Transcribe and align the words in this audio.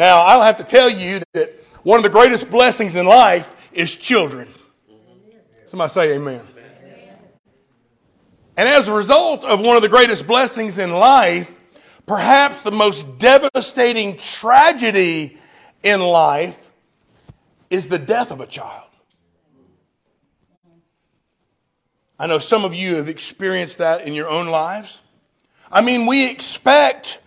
Now, 0.00 0.22
I'll 0.22 0.40
have 0.40 0.56
to 0.56 0.64
tell 0.64 0.88
you 0.88 1.20
that 1.34 1.52
one 1.82 1.98
of 1.98 2.02
the 2.04 2.08
greatest 2.08 2.48
blessings 2.48 2.96
in 2.96 3.04
life 3.04 3.54
is 3.70 3.94
children. 3.96 4.48
Somebody 5.66 5.92
say 5.92 6.14
amen. 6.14 6.40
And 8.56 8.66
as 8.66 8.88
a 8.88 8.94
result 8.94 9.44
of 9.44 9.60
one 9.60 9.76
of 9.76 9.82
the 9.82 9.90
greatest 9.90 10.26
blessings 10.26 10.78
in 10.78 10.90
life, 10.90 11.54
perhaps 12.06 12.62
the 12.62 12.70
most 12.72 13.18
devastating 13.18 14.16
tragedy 14.16 15.36
in 15.82 16.00
life 16.00 16.70
is 17.68 17.88
the 17.88 17.98
death 17.98 18.30
of 18.30 18.40
a 18.40 18.46
child. 18.46 18.88
I 22.18 22.26
know 22.26 22.38
some 22.38 22.64
of 22.64 22.74
you 22.74 22.96
have 22.96 23.10
experienced 23.10 23.76
that 23.76 24.06
in 24.06 24.14
your 24.14 24.30
own 24.30 24.46
lives. 24.46 25.02
I 25.70 25.82
mean, 25.82 26.06
we 26.06 26.30
expect 26.30 27.18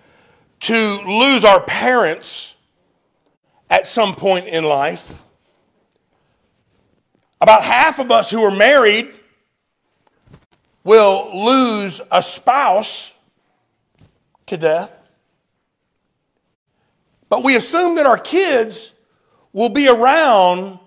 to 0.62 1.02
lose 1.05 1.44
our 1.44 1.62
parents 1.62 2.52
at 3.74 3.88
some 3.88 4.14
point 4.14 4.46
in 4.46 4.63
life. 4.63 5.23
About 7.41 7.64
half 7.64 7.98
of 7.98 8.12
us 8.12 8.30
who 8.30 8.44
are 8.44 8.55
married 8.55 9.20
will 10.84 11.31
lose 11.34 12.00
a 12.12 12.22
spouse 12.22 13.12
to 14.45 14.58
death. 14.58 14.95
But 17.30 17.44
we 17.44 17.55
assume 17.55 17.95
that 17.95 18.05
our 18.05 18.20
kids 18.20 18.94
will 19.54 19.70
be 19.70 19.88
around 19.88 20.78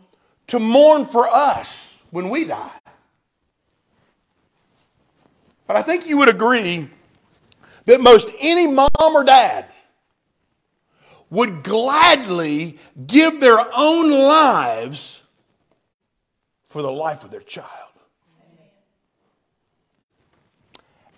to 0.47 0.61
mourn 0.61 1.05
for 1.05 1.27
us 1.27 1.93
when 2.13 2.31
we 2.31 2.45
die. 2.45 2.71
But 5.67 5.75
I 5.75 5.83
think 5.83 6.07
you 6.07 6.19
would 6.19 6.29
agree 6.29 6.89
that 7.87 8.01
most 8.01 8.31
any 8.41 8.69
mom 8.69 8.89
or 9.01 9.25
dad 9.25 9.67
would 11.31 11.63
gladly 11.63 12.79
give 13.07 13.41
their 13.41 13.59
own 13.75 14.11
lives 14.11 15.23
for 16.67 16.83
the 16.83 16.91
life 16.91 17.25
of 17.25 17.31
their 17.31 17.41
child. 17.41 17.71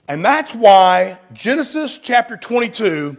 And 0.08 0.24
that's 0.24 0.54
why 0.54 1.18
Genesis 1.34 1.98
chapter 1.98 2.36
22 2.36 3.16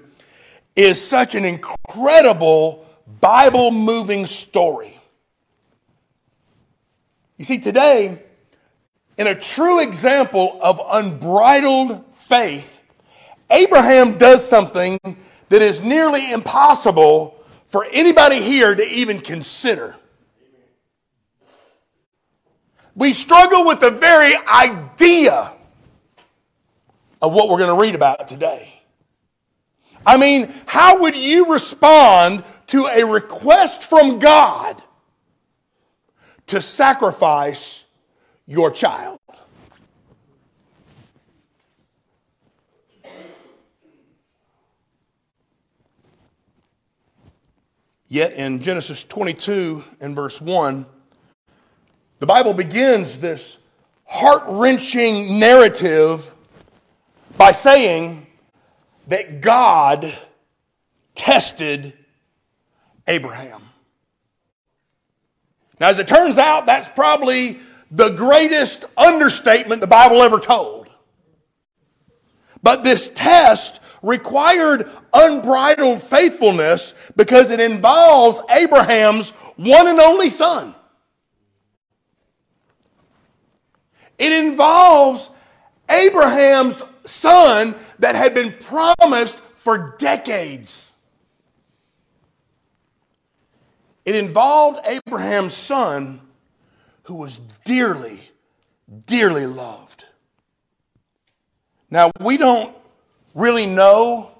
is 0.76 1.06
such 1.06 1.36
an 1.36 1.46
incredible 1.46 2.86
Bible 3.22 3.70
moving 3.70 4.26
story. 4.26 4.98
You 7.38 7.46
see, 7.46 7.60
today, 7.60 8.20
in 9.18 9.28
a 9.28 9.36
true 9.36 9.82
example 9.82 10.60
of 10.62 10.82
unbridled 10.92 12.04
faith, 12.16 12.82
Abraham 13.52 14.18
does 14.18 14.48
something 14.48 15.00
that 15.50 15.62
is 15.62 15.82
nearly 15.82 16.32
impossible 16.32 17.44
for 17.68 17.86
anybody 17.92 18.42
here 18.42 18.74
to 18.74 18.84
even 18.84 19.20
consider. 19.20 19.96
We 22.96 23.14
struggle 23.14 23.66
with 23.66 23.80
the 23.80 23.92
very 23.92 24.36
idea 24.36 25.54
of 27.22 27.34
what 27.34 27.50
we're 27.50 27.58
going 27.58 27.76
to 27.76 27.82
read 27.82 27.96
about 27.96 28.28
today. 28.28 28.74
I 30.06 30.18
mean, 30.18 30.54
how 30.66 31.02
would 31.02 31.16
you 31.16 31.52
respond 31.52 32.44
to 32.68 32.86
a 32.86 33.04
request 33.04 33.84
from 33.84 34.20
God 34.20 34.82
to 36.48 36.62
sacrifice 36.62 37.86
your 38.48 38.72
child? 38.72 39.20
Yet 48.12 48.34
in 48.34 48.60
Genesis 48.60 49.04
22 49.04 49.84
and 50.02 50.16
verse 50.16 50.42
1, 50.42 50.86
the 52.18 52.26
Bible 52.26 52.54
begins 52.54 53.20
this 53.20 53.60
heart 54.06 54.42
wrenching 54.48 55.40
narrative 55.40 56.34
by 57.38 57.52
saying 57.52 58.26
that 59.08 59.42
God 59.42 60.18
tested 61.14 61.94
Abraham. 63.08 63.62
Now, 65.80 65.90
as 65.90 66.00
it 66.00 66.08
turns 66.08 66.40
out, 66.40 66.66
that's 66.66 66.90
probably 66.90 67.60
the 67.92 68.10
greatest 68.10 68.86
understatement 68.98 69.82
the 69.82 69.88
Bible 69.88 70.24
ever 70.24 70.40
told. 70.40 70.90
But 72.64 72.84
this 72.84 73.12
test 73.12 73.80
required 74.02 74.90
unbridled 75.14 76.02
faithfulness 76.02 76.94
because 77.16 77.52
it 77.52 77.60
involves 77.60 78.42
Abraham's 78.50 79.32
one 79.58 79.88
and 79.88 80.00
only 80.00 80.30
son. 80.30 80.76
It 84.18 84.32
involves 84.32 85.30
Abraham's 85.90 86.82
son 87.06 87.76
that 88.00 88.16
had 88.16 88.34
been 88.34 88.54
promised 88.60 89.40
for 89.56 89.96
decades. 89.98 90.92
It 94.06 94.16
involved 94.16 94.80
Abraham's 94.86 95.54
son 95.54 96.22
who 97.04 97.16
was 97.16 97.40
dearly, 97.66 98.20
dearly 99.06 99.46
loved. 99.46 100.06
Now, 101.92 102.12
we 102.20 102.38
don't 102.38 102.76
really 103.34 103.66
know. 103.66 104.32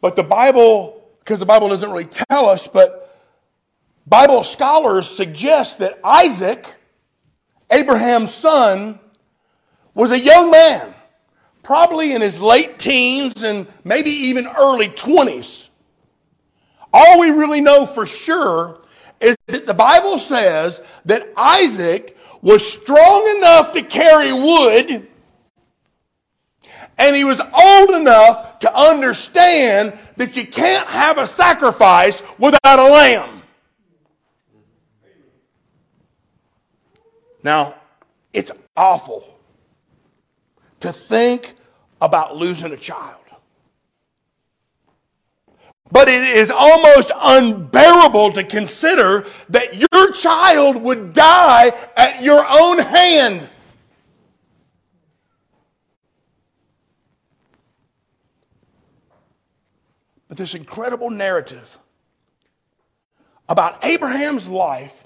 But 0.00 0.16
the 0.16 0.22
Bible, 0.22 1.02
because 1.20 1.38
the 1.38 1.46
Bible 1.46 1.68
doesn't 1.68 1.90
really 1.90 2.04
tell 2.04 2.46
us, 2.48 2.68
but 2.68 3.18
Bible 4.06 4.44
scholars 4.44 5.08
suggest 5.08 5.78
that 5.78 5.98
Isaac, 6.04 6.74
Abraham's 7.70 8.34
son, 8.34 8.98
was 9.94 10.10
a 10.10 10.20
young 10.20 10.50
man, 10.50 10.94
probably 11.62 12.12
in 12.12 12.20
his 12.20 12.40
late 12.40 12.78
teens 12.78 13.42
and 13.42 13.66
maybe 13.84 14.10
even 14.10 14.46
early 14.46 14.88
20s. 14.88 15.68
All 16.92 17.20
we 17.20 17.30
really 17.30 17.60
know 17.60 17.86
for 17.86 18.06
sure 18.06 18.82
is 19.20 19.36
that 19.46 19.66
the 19.66 19.74
Bible 19.74 20.18
says 20.18 20.82
that 21.06 21.32
Isaac 21.36 22.16
was 22.42 22.70
strong 22.70 23.36
enough 23.38 23.72
to 23.72 23.82
carry 23.82 24.32
wood 24.32 25.08
and 26.98 27.16
he 27.16 27.24
was 27.24 27.40
old 27.40 27.90
enough 27.90 28.58
to 28.60 28.74
understand 28.74 29.98
that 30.16 30.36
you 30.36 30.46
can't 30.46 30.88
have 30.88 31.18
a 31.18 31.26
sacrifice 31.26 32.22
without 32.38 32.78
a 32.78 32.82
lamb. 32.82 33.42
Now, 37.42 37.74
it's 38.32 38.50
awful 38.76 39.24
to 40.80 40.92
think 40.92 41.54
about 42.00 42.36
losing 42.36 42.72
a 42.72 42.76
child. 42.76 43.20
But 45.92 46.08
it 46.08 46.24
is 46.24 46.50
almost 46.50 47.12
unbearable 47.14 48.32
to 48.32 48.44
consider 48.44 49.26
that 49.50 49.76
your 49.76 50.12
child 50.12 50.76
would 50.76 51.12
die 51.12 51.72
at 51.96 52.22
your 52.22 52.44
own 52.48 52.78
hand. 52.78 53.48
But 60.28 60.36
this 60.36 60.54
incredible 60.54 61.10
narrative 61.10 61.78
about 63.48 63.84
Abraham's 63.84 64.48
life 64.48 65.04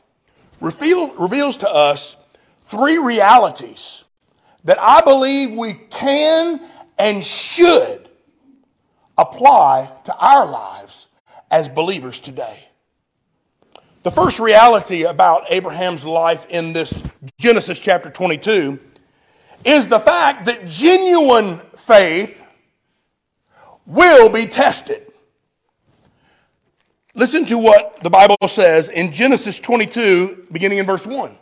reveal, 0.60 1.14
reveals 1.14 1.56
to 1.58 1.70
us 1.70 2.16
three 2.62 2.98
realities 2.98 4.04
that 4.64 4.80
I 4.80 5.00
believe 5.00 5.52
we 5.52 5.74
can 5.74 6.60
and 6.98 7.24
should 7.24 8.08
apply 9.16 9.90
to 10.04 10.16
our 10.16 10.50
lives 10.50 11.08
as 11.50 11.68
believers 11.68 12.20
today. 12.20 12.64
The 14.02 14.10
first 14.10 14.38
reality 14.38 15.02
about 15.04 15.44
Abraham's 15.50 16.04
life 16.04 16.46
in 16.48 16.72
this 16.72 17.00
Genesis 17.38 17.78
chapter 17.78 18.10
22 18.10 18.78
is 19.64 19.88
the 19.88 19.98
fact 19.98 20.44
that 20.46 20.66
genuine 20.66 21.58
faith 21.76 22.44
will 23.86 24.28
be 24.28 24.46
tested. 24.46 25.07
Listen 27.18 27.44
to 27.46 27.58
what 27.58 27.98
the 28.00 28.10
Bible 28.10 28.36
says 28.46 28.90
in 28.90 29.10
Genesis 29.10 29.58
22, 29.58 30.46
beginning 30.52 30.78
in 30.78 30.86
verse 30.86 31.04
1. 31.04 31.36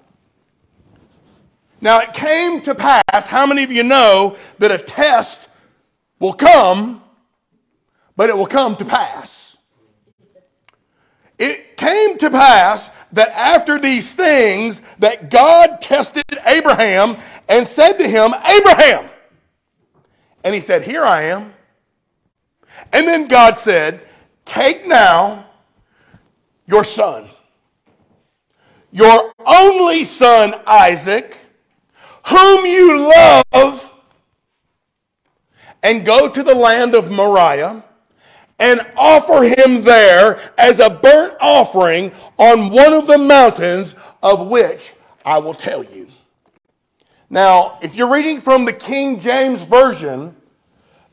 Now 1.82 2.00
it 2.00 2.14
came 2.14 2.62
to 2.62 2.74
pass, 2.74 3.26
how 3.26 3.44
many 3.44 3.62
of 3.62 3.70
you 3.70 3.82
know 3.82 4.38
that 4.56 4.70
a 4.70 4.78
test 4.78 5.50
will 6.18 6.32
come, 6.32 7.02
but 8.16 8.30
it 8.30 8.38
will 8.38 8.46
come 8.46 8.74
to 8.76 8.86
pass? 8.86 9.58
It 11.38 11.76
came 11.76 12.16
to 12.20 12.30
pass 12.30 12.88
that 13.12 13.28
after 13.32 13.78
these 13.78 14.10
things 14.14 14.80
that 15.00 15.30
God 15.30 15.82
tested 15.82 16.24
Abraham 16.46 17.18
and 17.50 17.68
said 17.68 17.98
to 17.98 18.08
him, 18.08 18.32
Abraham. 18.48 19.10
And 20.42 20.54
he 20.54 20.62
said, 20.62 20.84
Here 20.84 21.04
I 21.04 21.24
am. 21.24 21.52
And 22.94 23.06
then 23.06 23.28
God 23.28 23.58
said, 23.58 24.02
Take 24.46 24.86
now 24.86 25.45
your 26.66 26.84
son, 26.84 27.28
your 28.90 29.32
only 29.44 30.04
son 30.04 30.54
Isaac, 30.66 31.36
whom 32.26 32.66
you 32.66 33.10
love, 33.12 33.92
and 35.82 36.04
go 36.04 36.28
to 36.28 36.42
the 36.42 36.54
land 36.54 36.94
of 36.94 37.10
Moriah 37.10 37.84
and 38.58 38.80
offer 38.96 39.42
him 39.44 39.82
there 39.82 40.40
as 40.58 40.80
a 40.80 40.90
burnt 40.90 41.34
offering 41.40 42.10
on 42.38 42.70
one 42.70 42.92
of 42.92 43.06
the 43.06 43.18
mountains 43.18 43.94
of 44.22 44.48
which 44.48 44.94
I 45.24 45.38
will 45.38 45.54
tell 45.54 45.84
you. 45.84 46.08
Now, 47.28 47.78
if 47.82 47.96
you're 47.96 48.12
reading 48.12 48.40
from 48.40 48.64
the 48.64 48.72
King 48.72 49.18
James 49.18 49.62
Version, 49.62 50.34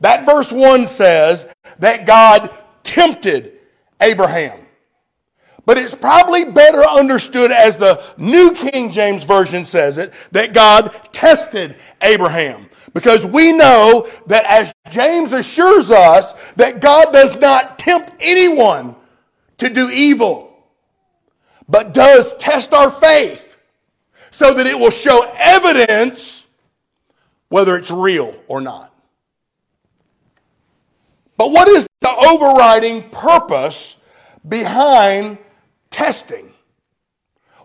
that 0.00 0.24
verse 0.24 0.50
1 0.52 0.86
says 0.86 1.46
that 1.78 2.06
God 2.06 2.50
tempted 2.82 3.58
Abraham. 4.00 4.63
But 5.66 5.78
it's 5.78 5.94
probably 5.94 6.44
better 6.44 6.82
understood 6.82 7.50
as 7.50 7.76
the 7.76 8.02
New 8.18 8.52
King 8.52 8.90
James 8.92 9.24
Version 9.24 9.64
says 9.64 9.96
it, 9.98 10.12
that 10.32 10.52
God 10.52 10.94
tested 11.12 11.76
Abraham. 12.02 12.68
Because 12.92 13.26
we 13.26 13.50
know 13.50 14.08
that 14.26 14.44
as 14.44 14.72
James 14.90 15.32
assures 15.32 15.90
us 15.90 16.34
that 16.56 16.80
God 16.80 17.12
does 17.12 17.36
not 17.36 17.78
tempt 17.78 18.12
anyone 18.20 18.94
to 19.58 19.68
do 19.70 19.90
evil, 19.90 20.56
but 21.68 21.94
does 21.94 22.34
test 22.34 22.72
our 22.72 22.90
faith 22.90 23.56
so 24.30 24.52
that 24.52 24.66
it 24.66 24.78
will 24.78 24.90
show 24.90 25.28
evidence 25.38 26.46
whether 27.48 27.76
it's 27.76 27.90
real 27.90 28.34
or 28.48 28.60
not. 28.60 28.92
But 31.36 31.50
what 31.50 31.68
is 31.68 31.86
the 32.00 32.10
overriding 32.10 33.10
purpose 33.10 33.96
behind 34.46 35.38
testing? 35.94 36.52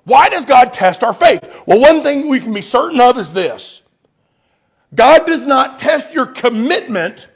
Why 0.04 0.30
does 0.30 0.46
God 0.46 0.72
test 0.72 1.04
our 1.04 1.14
faith? 1.14 1.64
Well, 1.66 1.82
one 1.82 2.04
thing 2.04 2.30
we 2.30 2.40
can 2.40 2.54
be 2.54 2.62
certain 2.62 3.02
of 3.02 3.18
is 3.18 3.34
this 3.34 3.82
God 4.94 5.26
does 5.26 5.46
not 5.46 5.80
test 5.80 6.14
your 6.14 6.28
commitment 6.28 7.28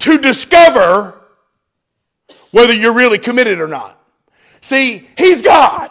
to 0.00 0.18
discover 0.18 1.20
whether 2.50 2.72
you're 2.72 2.94
really 2.94 3.18
committed 3.18 3.60
or 3.60 3.68
not. 3.68 4.00
See, 4.62 5.06
He's 5.18 5.42
God. 5.42 5.90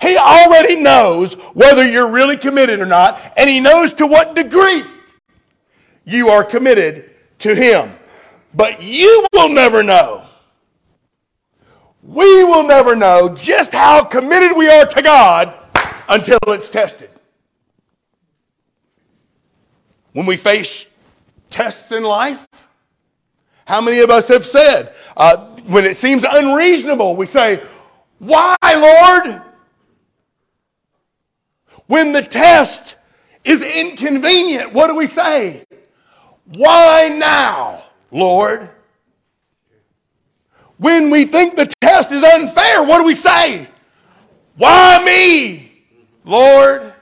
He 0.00 0.16
already 0.16 0.80
knows 0.80 1.34
whether 1.54 1.86
you're 1.86 2.10
really 2.10 2.36
committed 2.36 2.80
or 2.80 2.86
not, 2.86 3.20
and 3.36 3.50
He 3.50 3.60
knows 3.60 3.92
to 3.94 4.06
what 4.06 4.34
degree 4.34 4.82
you 6.04 6.28
are 6.28 6.42
committed 6.42 7.10
to 7.40 7.54
Him. 7.54 7.90
But 8.54 8.82
you 8.82 9.26
will 9.34 9.50
never 9.50 9.82
know. 9.82 10.27
We 12.08 12.42
will 12.42 12.62
never 12.62 12.96
know 12.96 13.28
just 13.28 13.70
how 13.70 14.02
committed 14.02 14.56
we 14.56 14.66
are 14.66 14.86
to 14.86 15.02
God 15.02 15.54
until 16.08 16.38
it's 16.46 16.70
tested. 16.70 17.10
When 20.14 20.24
we 20.24 20.38
face 20.38 20.86
tests 21.50 21.92
in 21.92 22.02
life, 22.02 22.46
how 23.66 23.82
many 23.82 23.98
of 23.98 24.08
us 24.08 24.26
have 24.28 24.46
said, 24.46 24.94
uh, 25.18 25.48
when 25.66 25.84
it 25.84 25.98
seems 25.98 26.24
unreasonable, 26.26 27.14
we 27.14 27.26
say, 27.26 27.62
Why, 28.20 28.56
Lord? 28.62 29.42
When 31.88 32.12
the 32.12 32.22
test 32.22 32.96
is 33.44 33.60
inconvenient, 33.60 34.72
what 34.72 34.86
do 34.86 34.96
we 34.96 35.08
say? 35.08 35.62
Why 36.46 37.14
now? 37.18 37.82
Lord. 38.10 38.70
When 40.78 41.10
we 41.10 41.24
think 41.24 41.56
the 41.56 41.66
test 41.80 42.12
is 42.12 42.22
unfair, 42.22 42.82
what 42.84 42.98
do 42.98 43.04
we 43.04 43.14
say? 43.14 43.68
Why 44.56 45.02
me, 45.04 45.72
Lord? 46.24 46.92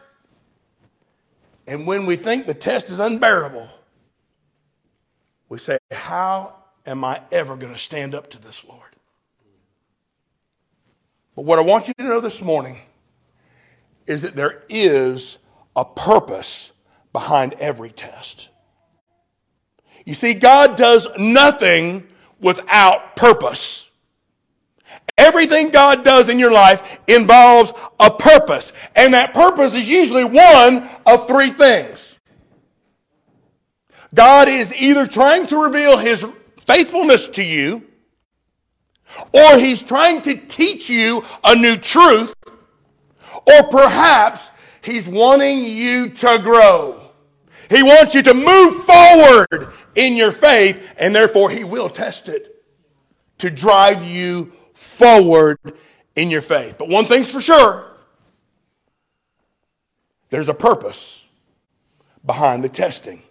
And 1.67 1.87
when 1.87 2.07
we 2.07 2.17
think 2.17 2.47
the 2.47 2.55
test 2.55 2.91
is 2.91 2.99
unbearable, 2.99 3.69
we 5.49 5.59
say, 5.59 5.79
How 5.91 6.55
am 6.87 7.05
I 7.05 7.21
ever 7.31 7.57
going 7.57 7.73
to 7.73 7.79
stand 7.79 8.15
up 8.15 8.31
to 8.31 8.41
this, 8.41 8.65
Lord? 8.65 8.81
But 11.35 11.45
what 11.45 11.59
I 11.59 11.63
want 11.63 11.89
you 11.89 11.95
to 11.99 12.05
know 12.05 12.21
this 12.21 12.41
morning 12.41 12.81
is 14.07 14.23
that 14.23 14.37
there 14.37 14.65
is 14.71 15.37
a 15.75 15.85
purpose 15.85 16.73
behind 17.13 17.55
every 17.55 17.91
test. 17.91 18.49
You 20.07 20.15
see, 20.15 20.35
God 20.35 20.77
does 20.77 21.09
nothing 21.19 22.07
without 22.41 23.17
purpose. 23.17 23.89
Everything 25.19 25.71
God 25.71 26.05
does 26.05 26.29
in 26.29 26.39
your 26.39 26.53
life 26.53 27.01
involves 27.07 27.73
a 27.99 28.11
purpose. 28.11 28.73
And 28.95 29.15
that 29.15 29.33
purpose 29.33 29.75
is 29.75 29.89
usually 29.89 30.25
one 30.25 30.89
of 31.07 31.27
three 31.27 31.51
things. 31.51 32.19
God 34.15 34.49
is 34.49 34.75
either 34.75 35.07
trying 35.07 35.47
to 35.49 35.63
reveal 35.63 35.97
his 35.97 36.27
faithfulness 36.61 37.29
to 37.29 37.43
you, 37.43 37.83
or 39.33 39.59
he's 39.59 39.83
trying 39.83 40.21
to 40.23 40.37
teach 40.37 40.91
you 40.91 41.25
a 41.45 41.55
new 41.55 41.77
truth, 41.77 42.35
or 43.47 43.69
perhaps 43.71 44.51
he's 44.83 45.09
wanting 45.09 45.65
you 45.65 46.11
to 46.11 46.39
grow. 46.39 47.06
He 47.69 47.83
wants 47.83 48.15
you 48.15 48.23
to 48.23 48.35
move 48.35 48.85
forward 48.85 49.73
in 49.95 50.17
your 50.17 50.33
faith, 50.33 50.95
and 50.99 51.15
therefore 51.15 51.51
He 51.51 51.65
will 51.65 51.89
test 51.89 52.29
it 52.29 52.65
to 53.39 53.51
drive 53.51 54.05
you 54.05 54.53
forward 54.75 55.59
in 56.15 56.31
your 56.31 56.43
faith. 56.43 56.77
But 56.79 56.89
one 56.89 57.07
thing's 57.07 57.31
for 57.31 57.41
sure 57.41 57.87
there's 60.31 60.49
a 60.49 60.55
purpose 60.55 61.25
behind 62.25 62.65
the 62.65 62.69
testing. 62.69 63.23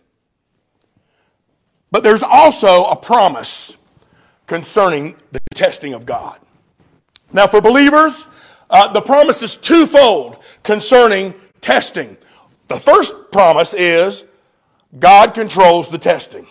But 1.91 2.03
there's 2.03 2.23
also 2.23 2.85
a 2.85 2.95
promise 2.95 3.75
concerning 4.47 5.15
the 5.31 5.39
testing 5.53 5.93
of 5.93 6.05
God. 6.05 6.39
Now, 7.31 7.47
for 7.47 7.61
believers, 7.61 8.27
uh, 8.69 8.91
the 8.91 9.01
promise 9.01 9.41
is 9.41 9.55
twofold 9.55 10.37
concerning 10.63 11.33
testing. 11.61 12.17
The 12.67 12.77
first 12.77 13.13
promise 13.31 13.73
is 13.73 14.23
God 14.97 15.33
controls 15.33 15.89
the 15.89 15.97
testing. 15.97 16.47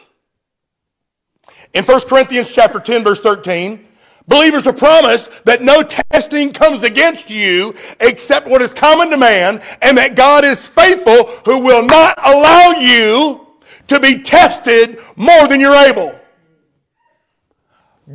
In 1.72 1.84
1 1.84 2.00
Corinthians 2.02 2.52
chapter 2.52 2.78
10 2.78 3.02
verse 3.02 3.20
13, 3.20 3.84
believers 4.28 4.66
are 4.66 4.72
promised 4.72 5.44
that 5.44 5.62
no 5.62 5.82
testing 5.82 6.52
comes 6.52 6.84
against 6.84 7.30
you 7.30 7.74
except 8.00 8.46
what 8.48 8.62
is 8.62 8.72
common 8.72 9.10
to 9.10 9.16
man 9.16 9.60
and 9.82 9.98
that 9.98 10.14
God 10.14 10.44
is 10.44 10.68
faithful 10.68 11.26
who 11.44 11.60
will 11.60 11.84
not 11.84 12.16
allow 12.24 12.72
you 12.78 13.46
to 13.88 13.98
be 13.98 14.22
tested 14.22 14.98
more 15.16 15.48
than 15.48 15.60
you're 15.60 15.74
able. 15.74 16.18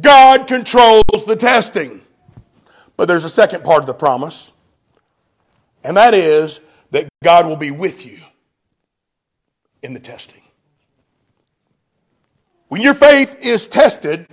God 0.01 0.47
controls 0.47 1.03
the 1.27 1.35
testing. 1.35 2.01
But 2.95 3.07
there's 3.07 3.23
a 3.23 3.29
second 3.29 3.63
part 3.63 3.79
of 3.79 3.85
the 3.85 3.93
promise, 3.93 4.51
and 5.85 5.95
that 5.95 6.13
is 6.13 6.59
that 6.91 7.07
God 7.23 7.45
will 7.45 7.55
be 7.55 7.71
with 7.71 8.05
you 8.05 8.19
in 9.81 9.93
the 9.93 9.99
testing. 9.99 10.41
When 12.67 12.81
your 12.81 12.93
faith 12.93 13.37
is 13.41 13.67
tested, 13.67 14.27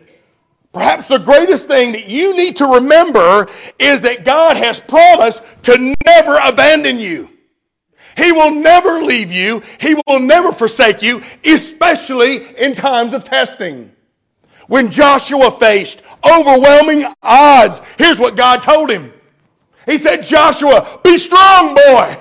perhaps 0.72 1.08
the 1.08 1.18
greatest 1.18 1.66
thing 1.66 1.92
that 1.92 2.06
you 2.06 2.36
need 2.36 2.56
to 2.56 2.66
remember 2.66 3.48
is 3.78 4.02
that 4.02 4.24
God 4.24 4.56
has 4.56 4.80
promised 4.80 5.42
to 5.64 5.94
never 6.04 6.36
abandon 6.44 6.98
you. 6.98 7.30
He 8.16 8.32
will 8.32 8.50
never 8.50 9.02
leave 9.02 9.30
you. 9.30 9.62
He 9.78 9.94
will 10.06 10.20
never 10.20 10.52
forsake 10.52 11.02
you, 11.02 11.22
especially 11.44 12.56
in 12.56 12.74
times 12.74 13.12
of 13.12 13.24
testing. 13.24 13.92
When 14.68 14.90
Joshua 14.90 15.50
faced 15.50 16.02
overwhelming 16.24 17.06
odds, 17.22 17.80
here's 17.98 18.18
what 18.18 18.36
God 18.36 18.62
told 18.62 18.90
him. 18.90 19.12
He 19.86 19.98
said, 19.98 20.24
Joshua, 20.24 20.98
be 21.04 21.18
strong, 21.18 21.74
boy. 21.74 22.16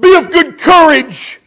Be 0.00 0.16
of 0.16 0.30
good 0.30 0.58
courage. 0.58 1.40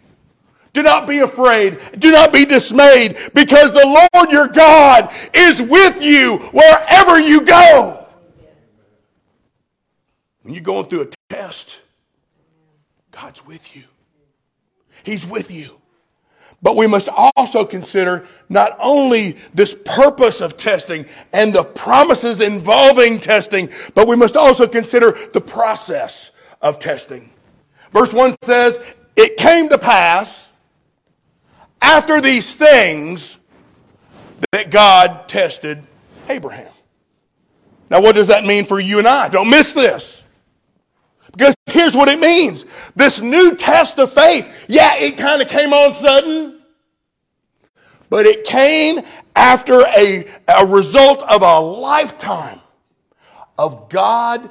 Do 0.73 0.83
not 0.83 1.07
be 1.07 1.19
afraid. 1.19 1.79
Do 1.99 2.11
not 2.11 2.31
be 2.31 2.45
dismayed 2.45 3.17
because 3.33 3.73
the 3.73 4.09
Lord 4.13 4.31
your 4.31 4.47
God 4.47 5.13
is 5.33 5.61
with 5.61 6.03
you 6.03 6.37
wherever 6.37 7.19
you 7.19 7.41
go. 7.41 8.07
When 10.43 10.53
you're 10.53 10.63
going 10.63 10.87
through 10.87 11.01
a 11.01 11.07
test, 11.29 11.81
God's 13.11 13.45
with 13.45 13.75
you. 13.75 13.83
He's 15.03 15.25
with 15.25 15.51
you. 15.51 15.77
But 16.63 16.75
we 16.75 16.87
must 16.87 17.09
also 17.35 17.65
consider 17.65 18.25
not 18.47 18.77
only 18.79 19.37
this 19.53 19.75
purpose 19.83 20.41
of 20.41 20.57
testing 20.57 21.05
and 21.33 21.53
the 21.53 21.63
promises 21.63 22.39
involving 22.39 23.19
testing, 23.19 23.69
but 23.95 24.07
we 24.07 24.15
must 24.15 24.37
also 24.37 24.67
consider 24.67 25.17
the 25.33 25.41
process 25.41 26.31
of 26.61 26.77
testing. 26.77 27.31
Verse 27.91 28.13
1 28.13 28.35
says, 28.43 28.79
It 29.15 29.37
came 29.37 29.69
to 29.69 29.77
pass 29.77 30.49
after 31.81 32.21
these 32.21 32.53
things 32.53 33.37
that 34.51 34.71
God 34.71 35.27
tested 35.27 35.85
Abraham. 36.29 36.71
Now, 37.89 38.01
what 38.01 38.15
does 38.15 38.27
that 38.27 38.45
mean 38.45 38.65
for 38.65 38.79
you 38.79 38.99
and 38.99 39.07
I? 39.07 39.27
Don't 39.27 39.49
miss 39.49 39.73
this. 39.73 40.23
Because 41.31 41.55
here's 41.65 41.95
what 41.95 42.09
it 42.09 42.19
means 42.19 42.65
this 42.95 43.21
new 43.21 43.55
test 43.55 43.99
of 43.99 44.13
faith, 44.13 44.65
yeah, 44.67 44.95
it 44.95 45.17
kind 45.17 45.41
of 45.41 45.47
came 45.47 45.73
on 45.73 45.93
sudden, 45.95 46.61
but 48.09 48.25
it 48.25 48.43
came 48.43 49.01
after 49.35 49.81
a, 49.81 50.25
a 50.47 50.65
result 50.65 51.21
of 51.23 51.41
a 51.41 51.59
lifetime 51.59 52.59
of 53.57 53.89
God 53.89 54.49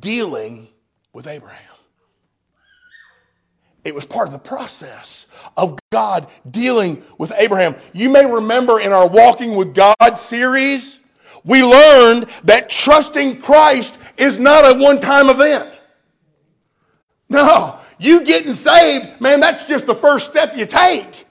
dealing 0.00 0.68
with 1.12 1.26
Abraham. 1.26 1.67
It 3.88 3.94
was 3.94 4.04
part 4.04 4.28
of 4.28 4.34
the 4.34 4.38
process 4.38 5.28
of 5.56 5.78
God 5.90 6.28
dealing 6.50 7.02
with 7.16 7.32
Abraham. 7.38 7.74
You 7.94 8.10
may 8.10 8.30
remember 8.30 8.80
in 8.80 8.92
our 8.92 9.08
Walking 9.08 9.56
with 9.56 9.74
God 9.74 10.18
series, 10.18 11.00
we 11.42 11.64
learned 11.64 12.26
that 12.44 12.68
trusting 12.68 13.40
Christ 13.40 13.96
is 14.18 14.38
not 14.38 14.76
a 14.76 14.78
one 14.78 15.00
time 15.00 15.30
event. 15.30 15.80
No, 17.30 17.80
you 17.98 18.24
getting 18.24 18.54
saved, 18.54 19.22
man, 19.22 19.40
that's 19.40 19.64
just 19.64 19.86
the 19.86 19.94
first 19.94 20.26
step 20.30 20.54
you 20.54 20.66
take. 20.66 21.26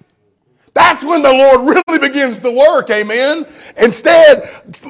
That's 0.74 1.04
when 1.04 1.22
the 1.22 1.32
Lord 1.32 1.84
really 1.88 2.00
begins 2.00 2.40
to 2.40 2.50
work, 2.50 2.90
amen. 2.90 3.46
Instead, 3.78 4.50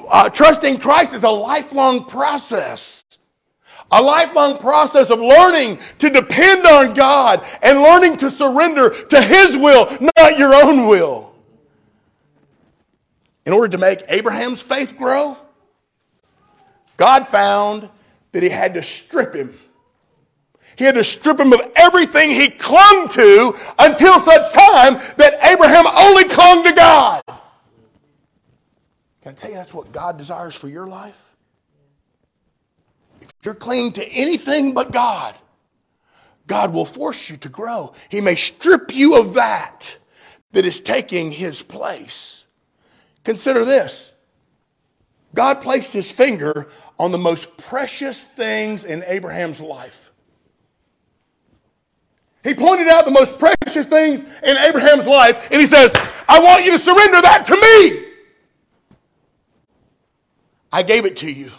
uh, 0.10 0.30
trusting 0.30 0.80
Christ 0.80 1.14
is 1.14 1.24
a 1.24 1.30
lifelong 1.30 2.06
process. 2.06 2.97
A 3.92 4.02
lifelong 4.02 4.58
process 4.58 5.10
of 5.10 5.20
learning 5.20 5.80
to 6.00 6.10
depend 6.10 6.66
on 6.66 6.94
God 6.94 7.46
and 7.62 7.80
learning 7.80 8.18
to 8.18 8.30
surrender 8.30 8.90
to 8.90 9.22
His 9.22 9.56
will, 9.56 9.86
not 10.18 10.38
your 10.38 10.54
own 10.54 10.88
will. 10.88 11.34
In 13.46 13.54
order 13.54 13.70
to 13.70 13.78
make 13.78 14.04
Abraham's 14.10 14.62
faith 14.62 14.98
grow, 14.98 15.38
God 16.98 17.28
found 17.28 17.88
that 18.34 18.44
He 18.44 18.50
had 18.50 18.74
to 18.74 18.84
strip 18.84 19.34
him 19.34 19.58
he 20.78 20.86
had 20.86 20.96
to 20.96 21.04
strip 21.04 21.40
him 21.40 21.52
of 21.54 21.62
everything 21.76 22.32
he 22.32 22.50
clung 22.50 23.10
to 23.10 23.58
until 23.80 24.20
such 24.20 24.54
time 24.54 24.94
that 25.18 25.40
Abraham 25.44 25.88
only 25.88 26.26
clung 26.26 26.64
to 26.64 26.72
God. 26.72 27.24
Can 29.24 29.32
I 29.32 29.32
tell 29.34 29.50
you 29.50 29.56
that's 29.56 29.74
what 29.74 29.92
God 29.92 30.20
desires 30.20 30.54
for 30.54 30.70
your 30.70 30.86
life? 30.86 31.36
You're 33.48 33.56
clinging 33.56 33.94
to 33.94 34.06
anything 34.06 34.74
but 34.74 34.92
God, 34.92 35.34
God 36.48 36.74
will 36.74 36.84
force 36.84 37.30
you 37.30 37.38
to 37.38 37.48
grow. 37.48 37.94
He 38.10 38.20
may 38.20 38.36
strip 38.36 38.94
you 38.94 39.16
of 39.16 39.36
that 39.36 39.96
that 40.52 40.66
is 40.66 40.82
taking 40.82 41.32
his 41.32 41.62
place. 41.62 42.46
Consider 43.24 43.64
this 43.64 44.12
God 45.34 45.62
placed 45.62 45.94
his 45.94 46.12
finger 46.12 46.68
on 47.00 47.14
the 47.14 47.18
most 47.18 47.56
precious 47.56 48.26
things 48.26 48.84
in 48.84 49.02
Abraham's 49.08 49.62
life. 49.62 50.12
He 52.44 52.54
pointed 52.54 52.90
out 52.90 53.06
the 53.06 53.12
most 53.12 53.40
precious 53.40 53.86
things 53.86 54.26
in 54.44 54.58
Abraham's 54.58 55.06
life, 55.06 55.48
and 55.54 55.62
he 55.62 55.68
says, 55.68 55.96
I 56.28 56.42
want 56.42 56.66
you 56.66 56.72
to 56.72 56.80
surrender 56.80 57.22
that 57.22 57.46
to 57.46 57.56
me. 57.56 58.08
I 60.70 60.84
gave 60.84 61.06
it 61.06 61.16
to 61.20 61.32
you. 61.32 61.50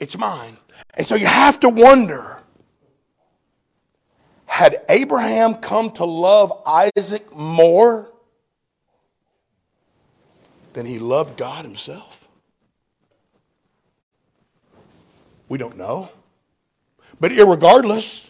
It's 0.00 0.18
mine. 0.18 0.56
And 0.94 1.06
so 1.06 1.14
you 1.14 1.26
have 1.26 1.60
to 1.60 1.68
wonder 1.68 2.40
had 4.46 4.82
Abraham 4.88 5.54
come 5.54 5.90
to 5.92 6.04
love 6.04 6.52
Isaac 6.66 7.34
more 7.34 8.10
than 10.72 10.86
he 10.86 10.98
loved 10.98 11.36
God 11.36 11.64
himself? 11.64 12.28
We 15.48 15.58
don't 15.58 15.76
know. 15.76 16.10
But 17.20 17.32
irregardless, 17.32 18.28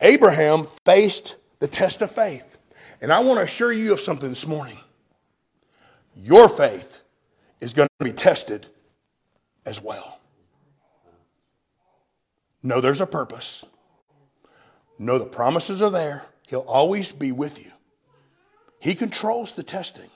Abraham 0.00 0.66
faced 0.84 1.36
the 1.58 1.68
test 1.68 2.02
of 2.02 2.10
faith. 2.10 2.58
And 3.00 3.12
I 3.12 3.20
want 3.20 3.38
to 3.38 3.44
assure 3.44 3.72
you 3.72 3.92
of 3.92 4.00
something 4.00 4.28
this 4.28 4.46
morning. 4.46 4.78
Your 6.16 6.48
faith 6.48 7.02
is 7.60 7.72
going 7.72 7.88
to 7.98 8.04
be 8.04 8.12
tested 8.12 8.66
as 9.66 9.82
well. 9.82 10.19
Know 12.62 12.80
there's 12.80 13.00
a 13.00 13.06
purpose. 13.06 13.64
Know 14.98 15.18
the 15.18 15.26
promises 15.26 15.80
are 15.80 15.90
there. 15.90 16.24
He'll 16.46 16.60
always 16.60 17.12
be 17.12 17.32
with 17.32 17.64
you. 17.64 17.70
He 18.80 18.94
controls 18.94 19.52
the 19.52 19.62
testing, 19.62 20.10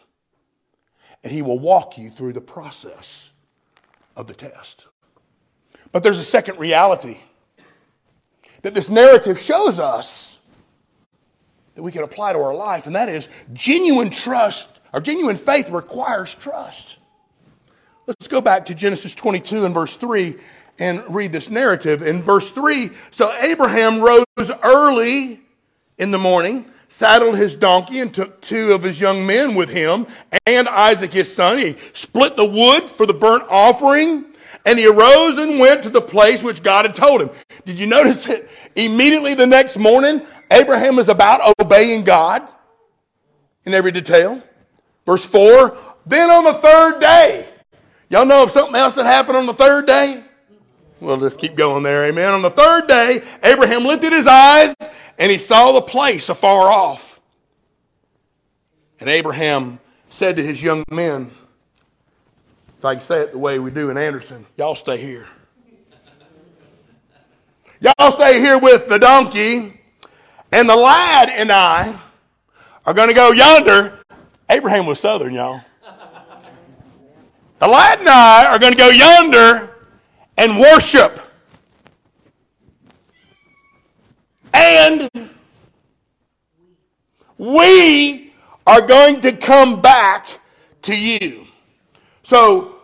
and 1.23 1.33
He 1.33 1.43
will 1.43 1.59
walk 1.59 1.97
you 1.97 2.11
through 2.11 2.33
the 2.33 2.41
process 2.41 3.31
of 4.17 4.27
the 4.27 4.35
test. 4.35 4.87
But 5.93 6.03
there's 6.03 6.19
a 6.19 6.25
second 6.25 6.59
reality 6.59 7.19
that 8.63 8.75
this 8.75 8.89
narrative 8.89 9.39
shows 9.39 9.79
us 9.79 10.41
that 11.75 11.83
we 11.83 11.93
can 11.93 12.03
apply 12.03 12.33
to 12.33 12.39
our 12.39 12.55
life, 12.55 12.87
and 12.87 12.95
that 12.95 13.09
is 13.09 13.29
genuine 13.53 14.11
trust 14.11 14.69
or 14.93 15.01
genuine 15.01 15.37
faith 15.37 15.71
requires 15.71 16.35
trust. 16.35 16.99
Let's 18.07 18.29
go 18.29 18.41
back 18.41 18.67
to 18.67 18.75
Genesis 18.75 19.15
22 19.15 19.65
and 19.65 19.75
verse 19.75 19.97
3 19.97 20.37
and 20.79 21.03
read 21.09 21.33
this 21.33 21.51
narrative. 21.51 22.03
In 22.03 22.23
verse 22.23 22.51
3, 22.51 22.91
so 23.11 23.35
Abraham 23.41 24.01
rose 24.01 24.25
early 24.63 25.41
in 25.99 26.11
the 26.11 26.19
morning, 26.19 26.67
saddled 26.89 27.37
his 27.37 27.57
donkey, 27.57 28.01
and 28.01 28.13
took 28.13 28.41
two 28.41 28.73
of 28.73 28.83
his 28.83 29.01
young 29.01 29.27
men 29.27 29.55
with 29.55 29.71
him 29.71 30.07
and 30.47 30.69
Isaac 30.69 31.13
his 31.13 31.33
son. 31.33 31.59
He 31.59 31.77
split 31.93 32.37
the 32.37 32.45
wood 32.45 32.91
for 32.91 33.07
the 33.07 33.15
burnt 33.15 33.45
offering 33.49 34.27
and 34.67 34.79
he 34.79 34.87
arose 34.87 35.39
and 35.39 35.59
went 35.59 35.83
to 35.83 35.91
the 35.91 36.01
place 36.01 36.43
which 36.43 36.63
God 36.63 36.87
had 36.87 36.95
told 36.95 37.21
him. 37.21 37.31
Did 37.65 37.79
you 37.79 37.87
notice 37.87 38.29
it? 38.29 38.49
Immediately 38.77 39.35
the 39.35 39.47
next 39.47 39.79
morning, 39.79 40.23
Abraham 40.51 40.99
is 40.99 41.09
about 41.09 41.55
obeying 41.61 42.05
God 42.05 42.49
in 43.65 43.75
every 43.75 43.93
detail. 43.93 44.43
Verse 45.05 45.25
4 45.25 45.77
Then 46.07 46.31
on 46.31 46.45
the 46.45 46.55
third 46.55 47.01
day, 47.01 47.49
y'all 48.09 48.27
know 48.27 48.45
of 48.45 48.51
something 48.51 48.75
else 48.75 48.95
that 48.95 49.05
happened 49.05 49.37
on 49.37 49.47
the 49.47 49.55
third 49.55 49.87
day? 49.87 50.25
We'll 51.05 51.21
just 51.21 51.39
keep 51.39 51.55
going 51.55 51.83
there, 51.83 52.07
amen. 52.07 52.33
On 52.33 52.41
the 52.41 52.51
third 52.51 52.87
day, 52.89 53.21
Abraham 53.43 53.85
lifted 53.85 54.13
his 54.13 54.27
eyes 54.27 54.75
and 55.19 55.31
he 55.31 55.37
saw 55.37 55.73
the 55.73 55.83
place 55.83 56.31
afar 56.31 56.73
off. 56.73 57.21
And 59.01 59.11
Abraham 59.11 59.81
said 60.09 60.37
to 60.37 60.43
his 60.43 60.63
young 60.63 60.83
men, 60.91 61.31
if 62.79 62.85
I 62.87 62.95
can 62.95 63.03
say 63.03 63.21
it 63.21 63.33
the 63.33 63.39
way 63.39 63.59
we 63.59 63.71
do 63.71 63.91
in 63.91 63.99
Anderson, 63.99 64.47
y'all 64.57 64.75
stay 64.75 64.97
here. 64.97 65.27
Y'all 67.81 68.13
stay 68.13 68.41
here 68.41 68.57
with 68.57 68.89
the 68.89 68.99
donkey, 68.99 69.79
and 70.53 70.67
the 70.67 70.77
lad 70.77 71.29
and 71.29 71.53
I 71.53 71.99
are 72.87 72.95
going 72.95 73.09
to 73.09 73.15
go 73.15 73.31
yonder. 73.31 73.99
Abraham 74.49 74.87
was 74.87 75.01
southern, 75.01 75.35
y'all. 75.35 75.61
The 77.59 77.69
lad 77.69 77.99
and 77.99 78.09
I 78.09 78.47
are 78.47 78.59
going 78.59 78.73
to 78.73 78.79
go 78.79 78.89
yonder 78.89 79.74
and 80.37 80.59
worship. 80.59 81.21
And 84.53 85.09
we 87.39 88.33
are 88.67 88.81
going 88.81 89.21
to 89.21 89.33
come 89.33 89.81
back 89.81 90.27
to 90.83 90.97
you. 90.97 91.47
So 92.23 92.77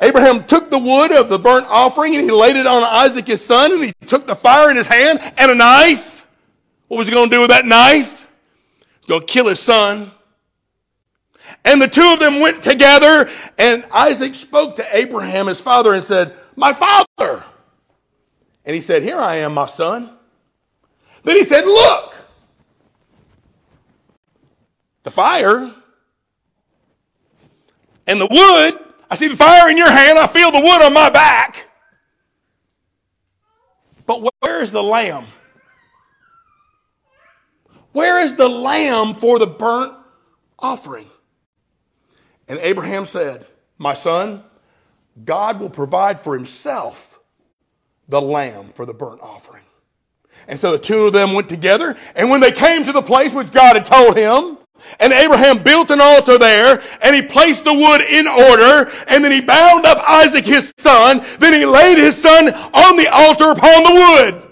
Abraham 0.00 0.44
took 0.44 0.70
the 0.70 0.78
wood 0.78 1.12
of 1.12 1.28
the 1.28 1.38
burnt 1.38 1.66
offering 1.68 2.16
and 2.16 2.24
he 2.24 2.30
laid 2.30 2.56
it 2.56 2.66
on 2.66 2.82
Isaac 2.82 3.26
his 3.28 3.44
son, 3.44 3.72
and 3.72 3.84
he 3.84 3.92
took 4.06 4.26
the 4.26 4.34
fire 4.34 4.70
in 4.70 4.76
his 4.76 4.86
hand 4.86 5.20
and 5.38 5.50
a 5.50 5.54
knife. 5.54 6.26
What 6.88 6.98
was 6.98 7.08
he 7.08 7.14
going 7.14 7.30
to 7.30 7.36
do 7.36 7.40
with 7.40 7.50
that 7.50 7.64
knife? 7.64 8.28
He's 8.98 9.06
going 9.06 9.20
to 9.20 9.26
kill 9.26 9.48
his 9.48 9.60
son. 9.60 10.10
And 11.64 11.80
the 11.80 11.86
two 11.86 12.12
of 12.12 12.18
them 12.18 12.40
went 12.40 12.62
together, 12.62 13.30
and 13.56 13.84
Isaac 13.92 14.34
spoke 14.34 14.74
to 14.76 14.96
Abraham, 14.96 15.46
his 15.46 15.60
father, 15.60 15.94
and 15.94 16.04
said, 16.04 16.34
My 16.56 16.72
father. 16.72 17.44
And 18.64 18.74
he 18.74 18.80
said, 18.80 19.02
Here 19.02 19.18
I 19.18 19.36
am, 19.36 19.54
my 19.54 19.66
son. 19.66 20.10
Then 21.24 21.36
he 21.36 21.44
said, 21.44 21.64
Look, 21.64 22.14
the 25.02 25.10
fire 25.10 25.72
and 28.06 28.20
the 28.20 28.28
wood 28.30 28.82
I 29.12 29.14
see 29.14 29.28
the 29.28 29.36
fire 29.36 29.68
in 29.68 29.76
your 29.76 29.90
hand. 29.90 30.18
I 30.18 30.26
feel 30.26 30.50
the 30.50 30.60
wood 30.60 30.80
on 30.80 30.94
my 30.94 31.10
back. 31.10 31.68
But 34.06 34.26
where 34.40 34.62
is 34.62 34.72
the 34.72 34.82
lamb? 34.82 35.26
Where 37.92 38.20
is 38.22 38.36
the 38.36 38.48
lamb 38.48 39.16
for 39.16 39.38
the 39.38 39.46
burnt 39.46 39.92
offering? 40.58 41.08
And 42.48 42.58
Abraham 42.60 43.04
said, 43.04 43.46
My 43.76 43.92
son, 43.92 44.44
God 45.24 45.60
will 45.60 45.70
provide 45.70 46.18
for 46.20 46.34
himself 46.36 47.20
the 48.08 48.20
lamb 48.20 48.68
for 48.74 48.86
the 48.86 48.94
burnt 48.94 49.20
offering. 49.20 49.64
And 50.48 50.58
so 50.58 50.72
the 50.72 50.78
two 50.78 51.06
of 51.06 51.12
them 51.12 51.34
went 51.34 51.48
together, 51.48 51.96
and 52.16 52.30
when 52.30 52.40
they 52.40 52.52
came 52.52 52.84
to 52.84 52.92
the 52.92 53.02
place 53.02 53.32
which 53.32 53.52
God 53.52 53.76
had 53.76 53.84
told 53.84 54.16
him, 54.16 54.58
And 54.98 55.12
Abraham 55.12 55.62
built 55.62 55.90
an 55.90 56.00
altar 56.00 56.38
there, 56.38 56.82
and 57.02 57.14
he 57.14 57.22
placed 57.22 57.64
the 57.64 57.74
wood 57.74 58.00
in 58.00 58.26
order, 58.26 58.90
and 59.06 59.22
then 59.22 59.30
he 59.30 59.40
bound 59.40 59.86
up 59.86 60.02
Isaac 60.08 60.44
his 60.44 60.72
son. 60.78 61.24
Then 61.38 61.52
he 61.52 61.64
laid 61.64 61.98
his 61.98 62.16
son 62.16 62.48
on 62.48 62.96
the 62.96 63.08
altar 63.12 63.50
upon 63.50 63.84
the 63.84 63.94
wood. 63.94 64.48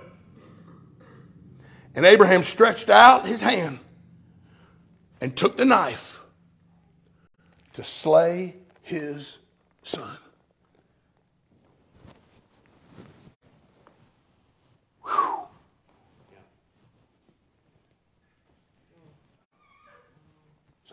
And 1.95 2.07
Abraham 2.07 2.45
stretched 2.45 2.89
out 2.89 3.27
his 3.27 3.41
hand 3.41 3.81
and 5.21 5.37
took 5.37 5.57
the 5.57 5.65
knife 5.65 6.23
to 7.73 7.83
slay 7.83 8.57
his 8.83 9.39
son. 9.83 10.17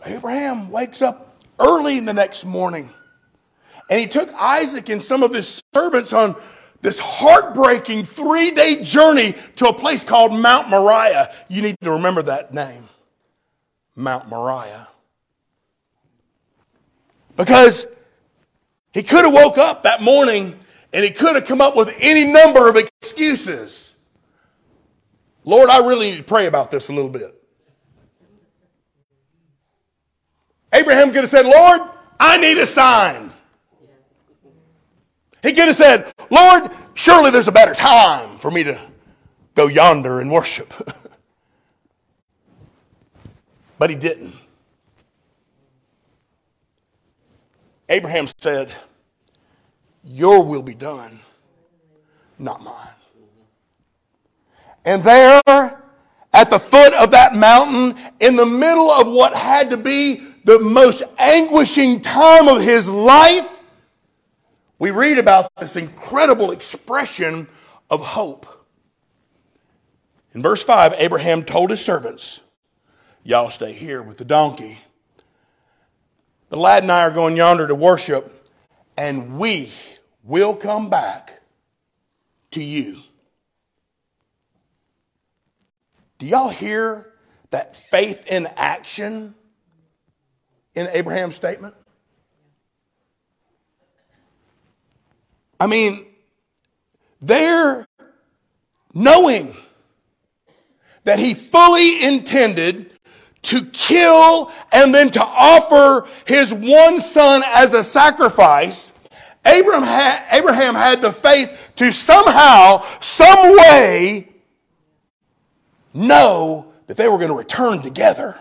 Abraham 0.07 0.69
wakes 0.71 1.01
up 1.01 1.43
early 1.59 1.97
in 1.97 2.05
the 2.05 2.13
next 2.13 2.45
morning 2.45 2.91
and 3.89 3.99
he 3.99 4.07
took 4.07 4.33
Isaac 4.33 4.89
and 4.89 5.01
some 5.01 5.23
of 5.23 5.33
his 5.33 5.61
servants 5.73 6.13
on 6.13 6.35
this 6.81 6.99
heartbreaking 6.99 8.03
three 8.03 8.51
day 8.51 8.81
journey 8.81 9.33
to 9.55 9.67
a 9.67 9.73
place 9.73 10.03
called 10.03 10.33
Mount 10.33 10.69
Moriah. 10.69 11.33
You 11.47 11.61
need 11.61 11.75
to 11.81 11.91
remember 11.91 12.21
that 12.23 12.53
name 12.53 12.87
Mount 13.95 14.27
Moriah. 14.29 14.87
Because 17.35 17.87
he 18.93 19.03
could 19.03 19.25
have 19.25 19.33
woke 19.33 19.57
up 19.57 19.83
that 19.83 20.01
morning 20.01 20.57
and 20.93 21.03
he 21.03 21.11
could 21.11 21.35
have 21.35 21.45
come 21.45 21.61
up 21.61 21.75
with 21.75 21.93
any 21.99 22.23
number 22.23 22.69
of 22.69 22.75
excuses. 22.75 23.95
Lord, 25.43 25.69
I 25.69 25.79
really 25.79 26.11
need 26.11 26.17
to 26.17 26.23
pray 26.23 26.47
about 26.47 26.71
this 26.71 26.89
a 26.89 26.93
little 26.93 27.09
bit. 27.09 27.36
Abraham 30.73 31.11
could 31.11 31.21
have 31.21 31.29
said, 31.29 31.45
Lord, 31.45 31.81
I 32.19 32.37
need 32.37 32.57
a 32.57 32.65
sign. 32.65 33.31
He 35.43 35.53
could 35.53 35.67
have 35.67 35.75
said, 35.75 36.11
Lord, 36.29 36.71
surely 36.93 37.31
there's 37.31 37.47
a 37.47 37.51
better 37.51 37.73
time 37.73 38.37
for 38.37 38.51
me 38.51 38.63
to 38.63 38.79
go 39.55 39.67
yonder 39.67 40.19
and 40.19 40.31
worship. 40.31 40.73
but 43.79 43.89
he 43.89 43.95
didn't. 43.95 44.35
Abraham 47.89 48.27
said, 48.37 48.71
Your 50.03 50.43
will 50.43 50.61
be 50.61 50.73
done, 50.73 51.21
not 52.37 52.61
mine. 52.61 52.73
And 54.83 55.03
there, 55.03 55.41
at 56.33 56.49
the 56.49 56.59
foot 56.59 56.93
of 56.93 57.11
that 57.11 57.35
mountain, 57.35 57.97
in 58.19 58.35
the 58.35 58.45
middle 58.45 58.91
of 58.91 59.07
what 59.07 59.33
had 59.33 59.69
to 59.69 59.77
be 59.77 60.26
the 60.47 60.59
most 60.59 61.03
anguishing 61.17 61.99
time 61.99 62.47
of 62.47 62.61
his 62.61 62.87
life, 62.87 63.59
we 64.79 64.91
read 64.91 65.17
about 65.17 65.51
this 65.59 65.75
incredible 65.75 66.51
expression 66.51 67.49
of 67.89 67.99
hope. 67.99 68.45
In 70.31 70.41
verse 70.41 70.63
5, 70.63 70.93
Abraham 70.99 71.43
told 71.43 71.69
his 71.69 71.83
servants, 71.83 72.39
Y'all 73.25 73.49
stay 73.49 73.73
here 73.73 74.01
with 74.01 74.19
the 74.19 74.23
donkey. 74.23 74.77
The 76.47 76.55
lad 76.55 76.83
and 76.83 76.93
I 76.93 77.01
are 77.01 77.11
going 77.11 77.35
yonder 77.35 77.67
to 77.67 77.75
worship, 77.75 78.47
and 78.95 79.37
we 79.37 79.69
will 80.23 80.55
come 80.55 80.89
back 80.89 81.41
to 82.51 82.63
you. 82.63 83.01
Do 86.19 86.25
y'all 86.25 86.47
hear 86.47 87.11
that 87.49 87.75
faith 87.75 88.25
in 88.31 88.47
action 88.55 89.35
in 90.77 90.87
Abraham's 90.93 91.35
statement? 91.35 91.73
I 95.59 95.65
mean, 95.65 96.05
they're 97.19 97.87
knowing 98.93 99.55
that 101.03 101.17
he 101.17 101.33
fully 101.33 102.03
intended 102.03 102.93
to 103.43 103.65
kill 103.65 104.51
and 104.71 104.93
then 104.93 105.09
to 105.11 105.23
offer 105.23 106.07
his 106.25 106.53
one 106.53 107.01
son 107.01 107.41
as 107.45 107.73
a 107.73 107.83
sacrifice. 107.83 108.91
Abraham 109.45 109.83
had, 109.83 110.27
Abraham 110.31 110.75
had 110.75 111.01
the 111.01 111.11
faith 111.11 111.71
to 111.77 111.91
somehow, 111.91 112.85
some 112.99 113.57
way, 113.57 114.29
know 115.93 116.71
that 116.85 116.97
they 116.97 117.07
were 117.07 117.17
going 117.17 117.29
to 117.29 117.35
return 117.35 117.81
together. 117.81 118.39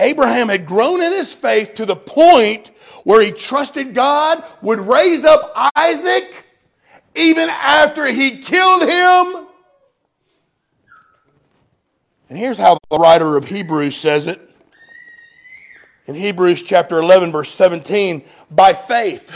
Abraham 0.00 0.48
had 0.48 0.66
grown 0.66 1.02
in 1.02 1.12
his 1.12 1.34
faith 1.34 1.74
to 1.74 1.86
the 1.86 1.96
point 1.96 2.70
where 3.04 3.22
he 3.22 3.32
trusted 3.32 3.94
God 3.94 4.44
would 4.62 4.80
raise 4.80 5.24
up 5.24 5.52
Isaac 5.74 6.44
even 7.14 7.48
after 7.48 8.06
he 8.06 8.38
killed 8.38 8.82
him. 8.82 9.46
And 12.28 12.38
here's 12.38 12.58
how 12.58 12.78
the 12.90 12.98
writer 12.98 13.36
of 13.36 13.46
Hebrews 13.46 13.96
says 13.96 14.26
it. 14.26 14.40
In 16.06 16.14
Hebrews 16.14 16.62
chapter 16.62 16.98
11, 16.98 17.32
verse 17.32 17.50
17, 17.50 18.24
by 18.50 18.72
faith 18.72 19.34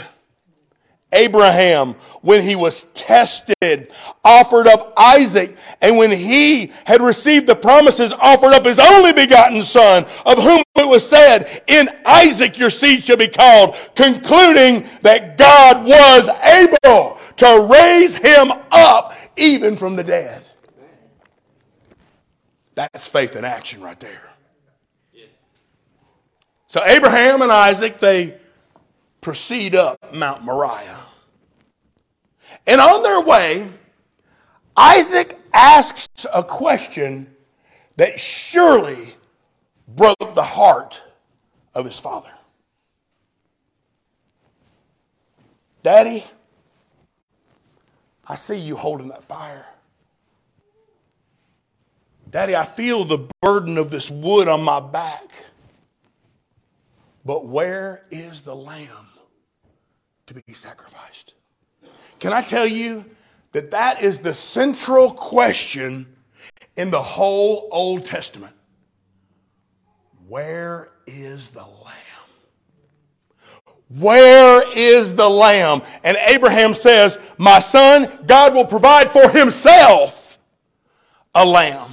Abraham, 1.13 1.93
when 2.21 2.41
he 2.41 2.55
was 2.55 2.83
tested, 2.93 3.91
offered 4.23 4.67
up 4.67 4.93
Isaac, 4.97 5.57
and 5.81 5.97
when 5.97 6.11
he 6.11 6.71
had 6.85 7.01
received 7.01 7.47
the 7.47 7.55
promises, 7.55 8.11
offered 8.13 8.53
up 8.53 8.65
his 8.65 8.79
only 8.79 9.13
begotten 9.13 9.63
son, 9.63 10.05
of 10.25 10.41
whom 10.41 10.63
it 10.75 10.87
was 10.87 11.07
said, 11.07 11.63
In 11.67 11.87
Isaac 12.05 12.57
your 12.57 12.69
seed 12.69 13.03
shall 13.03 13.17
be 13.17 13.27
called, 13.27 13.75
concluding 13.95 14.87
that 15.01 15.37
God 15.37 15.85
was 15.85 16.29
able 16.43 17.19
to 17.37 17.67
raise 17.71 18.15
him 18.15 18.51
up 18.71 19.13
even 19.37 19.75
from 19.75 19.95
the 19.95 20.03
dead. 20.03 20.43
That's 22.75 23.07
faith 23.07 23.35
in 23.35 23.45
action 23.45 23.81
right 23.81 23.99
there. 23.99 24.21
So 26.67 26.83
Abraham 26.83 27.43
and 27.43 27.51
Isaac, 27.51 27.99
they 27.99 28.35
proceed 29.23 29.73
up 29.73 30.13
Mount 30.13 30.43
Moriah. 30.43 30.99
And 32.67 32.79
on 32.79 33.01
their 33.01 33.21
way, 33.21 33.69
Isaac 34.77 35.39
asks 35.53 36.25
a 36.31 36.43
question 36.43 37.33
that 37.95 38.19
surely 38.19 39.15
broke 39.87 40.35
the 40.35 40.43
heart 40.43 41.01
of 41.73 41.85
his 41.85 41.99
father. 41.99 42.29
Daddy, 45.81 46.23
I 48.27 48.35
see 48.35 48.57
you 48.57 48.75
holding 48.75 49.09
that 49.09 49.23
fire. 49.23 49.65
Daddy, 52.29 52.55
I 52.55 52.65
feel 52.65 53.03
the 53.03 53.29
burden 53.41 53.77
of 53.77 53.91
this 53.91 54.09
wood 54.09 54.47
on 54.47 54.63
my 54.63 54.79
back. 54.79 55.29
But 57.25 57.45
where 57.45 58.05
is 58.09 58.41
the 58.41 58.55
lamb? 58.55 59.12
To 60.33 60.43
be 60.45 60.53
sacrificed. 60.53 61.33
Can 62.19 62.33
I 62.33 62.41
tell 62.41 62.65
you 62.65 63.05
that 63.51 63.71
that 63.71 64.01
is 64.01 64.19
the 64.19 64.33
central 64.33 65.11
question 65.11 66.07
in 66.75 66.91
the 66.91 67.01
whole 67.01 67.67
Old 67.71 68.05
Testament? 68.05 68.53
Where 70.27 70.89
is 71.05 71.49
the 71.49 71.61
lamb? 71.61 71.93
Where 73.89 74.63
is 74.75 75.13
the 75.13 75.29
lamb? 75.29 75.83
And 76.03 76.17
Abraham 76.27 76.73
says, 76.73 77.19
My 77.37 77.59
son, 77.59 78.23
God 78.25 78.55
will 78.55 78.65
provide 78.65 79.11
for 79.11 79.29
himself 79.29 80.39
a 81.35 81.45
lamb. 81.45 81.91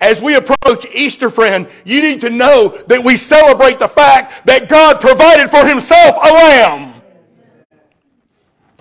As 0.00 0.20
we 0.20 0.34
approach 0.34 0.86
Easter, 0.92 1.30
friend, 1.30 1.68
you 1.84 2.02
need 2.02 2.18
to 2.20 2.30
know 2.30 2.68
that 2.88 3.04
we 3.04 3.16
celebrate 3.16 3.78
the 3.78 3.86
fact 3.86 4.46
that 4.46 4.68
God 4.68 5.00
provided 5.00 5.48
for 5.48 5.64
himself 5.64 6.16
a 6.16 6.32
lamb 6.32 6.91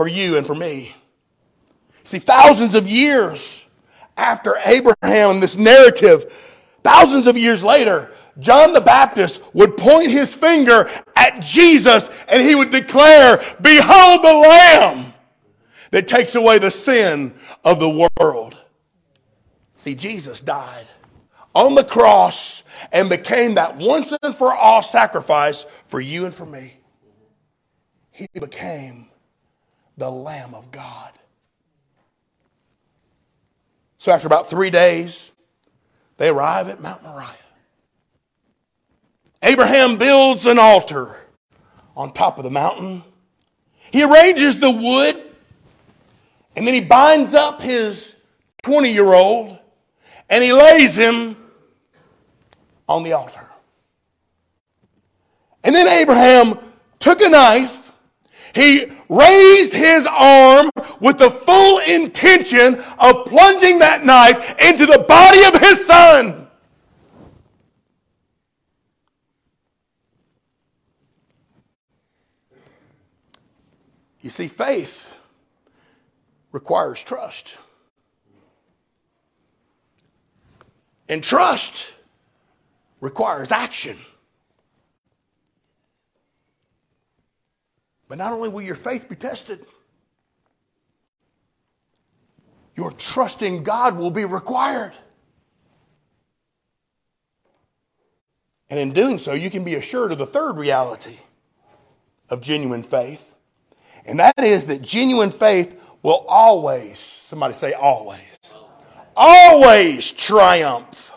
for 0.02 0.08
you 0.08 0.36
and 0.36 0.48
for 0.48 0.56
me. 0.56 0.96
See, 2.06 2.18
thousands 2.18 2.74
of 2.74 2.88
years 2.88 3.68
after 4.18 4.56
Abraham, 4.66 5.40
this 5.40 5.56
narrative, 5.56 6.34
thousands 6.84 7.28
of 7.28 7.38
years 7.38 7.62
later, 7.62 8.12
John 8.40 8.74
the 8.74 8.82
Baptist 8.82 9.44
would 9.54 9.78
point 9.78 10.10
his 10.10 10.34
finger 10.34 10.90
at 11.16 11.40
Jesus 11.40 12.10
and 12.28 12.42
he 12.42 12.56
would 12.56 12.72
declare, 12.72 13.44
Behold 13.62 14.24
the 14.24 14.34
Lamb 14.34 15.14
that 15.92 16.08
takes 16.08 16.34
away 16.34 16.58
the 16.58 16.72
sin 16.72 17.36
of 17.64 17.80
the 17.80 18.10
world. 18.20 18.58
See, 19.78 19.94
Jesus 19.94 20.42
died 20.42 20.88
on 21.54 21.76
the 21.76 21.84
cross 21.84 22.64
and 22.92 23.08
became 23.08 23.54
that 23.54 23.78
once 23.78 24.18
and 24.24 24.36
for 24.36 24.52
all 24.52 24.82
sacrifice 24.82 25.68
for 25.90 26.02
you 26.02 26.26
and 26.26 26.34
for 26.34 26.48
me. 26.48 26.74
He 28.10 28.26
became 28.34 29.11
the 30.02 30.10
Lamb 30.10 30.56
of 30.56 30.72
God. 30.72 31.12
So 34.00 34.12
after 34.12 34.26
about 34.26 34.50
three 34.50 34.72
days, 34.72 35.32
They 36.18 36.30
arrive 36.30 36.70
at 36.70 36.82
Mount 36.82 37.04
Moriah. 37.04 37.30
Abraham 39.42 39.98
builds 39.98 40.46
an 40.46 40.60
altar 40.60 41.16
on 41.96 42.14
top 42.14 42.38
of 42.38 42.44
the 42.44 42.52
mountain. 42.52 43.04
He 43.92 44.04
arranges 44.04 44.60
the 44.60 44.70
wood, 44.70 45.20
and 46.56 46.68
then 46.68 46.76
he 46.76 46.82
binds 46.82 47.34
up 47.34 47.62
his 47.62 48.16
20 48.64 48.92
year 48.92 49.14
old 49.14 49.58
and 50.30 50.44
he 50.44 50.54
lays 50.54 50.96
him 50.96 51.36
on 52.88 53.02
the 53.02 53.14
altar. 53.14 53.48
And 55.64 55.74
then 55.74 55.88
Abraham 55.88 56.60
took 57.00 57.22
a 57.22 57.30
knife, 57.30 57.92
he 58.54 58.92
raised 59.12 59.74
his 59.74 60.08
arm 60.10 60.69
with 61.02 61.17
the 61.17 61.30
full 61.30 61.80
intention 61.80 62.82
of 62.97 63.26
plunging 63.26 63.80
that 63.80 64.06
knife 64.06 64.56
into 64.62 64.86
the 64.86 65.00
body 65.00 65.43
of 65.43 65.60
his 65.60 65.86
son. 65.86 66.47
You 74.21 74.30
see, 74.30 74.47
faith 74.47 75.13
requires 76.54 77.04
trust. 77.04 77.58
And 81.10 81.21
trust 81.21 81.91
requires 83.02 83.52
action. 83.52 83.97
But 88.12 88.17
not 88.17 88.34
only 88.34 88.50
will 88.50 88.62
your 88.62 88.76
faith 88.76 89.08
be 89.08 89.15
tested, 89.15 89.65
your 92.76 92.91
trust 92.91 93.41
in 93.41 93.63
God 93.63 93.95
will 93.95 94.12
be 94.12 94.26
required. 94.26 94.91
And 98.69 98.78
in 98.82 98.91
doing 98.91 99.17
so, 99.17 99.32
you 99.32 99.50
can 99.50 99.63
be 99.63 99.76
assured 99.76 100.12
of 100.12 100.17
the 100.17 100.26
third 100.26 100.58
reality 100.58 101.19
of 102.30 102.41
genuine 102.41 102.84
faith. 102.84 103.34
And 104.06 104.19
that 104.19 104.43
is 104.43 104.65
that 104.65 104.82
genuine 104.82 105.32
faith 105.32 105.82
will 106.04 106.26
always, 106.28 107.00
somebody 107.00 107.54
say 107.54 107.71
always, 107.71 108.58
always 109.15 110.12
triumph. 110.12 111.13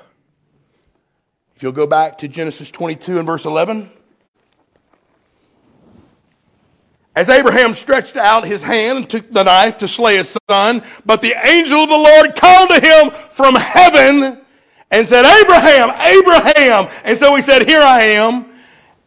If 1.56 1.62
you'll 1.64 1.72
go 1.72 1.88
back 1.88 2.18
to 2.18 2.28
Genesis 2.28 2.70
22 2.70 3.18
and 3.18 3.26
verse 3.26 3.46
11. 3.46 3.90
As 7.16 7.28
Abraham 7.28 7.74
stretched 7.74 8.16
out 8.16 8.44
his 8.44 8.62
hand 8.62 8.98
and 8.98 9.10
took 9.10 9.32
the 9.32 9.44
knife 9.44 9.78
to 9.78 9.88
slay 9.88 10.16
his 10.16 10.36
son, 10.50 10.82
but 11.06 11.22
the 11.22 11.34
angel 11.46 11.84
of 11.84 11.88
the 11.88 11.96
Lord 11.96 12.34
called 12.34 12.70
to 12.70 12.80
him 12.80 13.10
from 13.30 13.54
heaven 13.54 14.40
and 14.90 15.06
said, 15.06 15.24
Abraham, 15.24 15.90
Abraham. 16.00 16.88
And 17.04 17.18
so 17.18 17.34
he 17.36 17.42
said, 17.42 17.68
Here 17.68 17.82
I 17.82 18.02
am. 18.02 18.46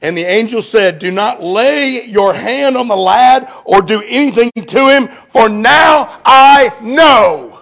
And 0.01 0.17
the 0.17 0.23
angel 0.23 0.61
said, 0.61 0.99
Do 0.99 1.11
not 1.11 1.43
lay 1.43 2.05
your 2.05 2.33
hand 2.33 2.77
on 2.77 2.87
the 2.87 2.95
lad 2.95 3.51
or 3.65 3.81
do 3.81 4.01
anything 4.07 4.51
to 4.55 4.89
him, 4.89 5.07
for 5.07 5.49
now 5.49 6.21
I 6.23 6.77
know 6.81 7.56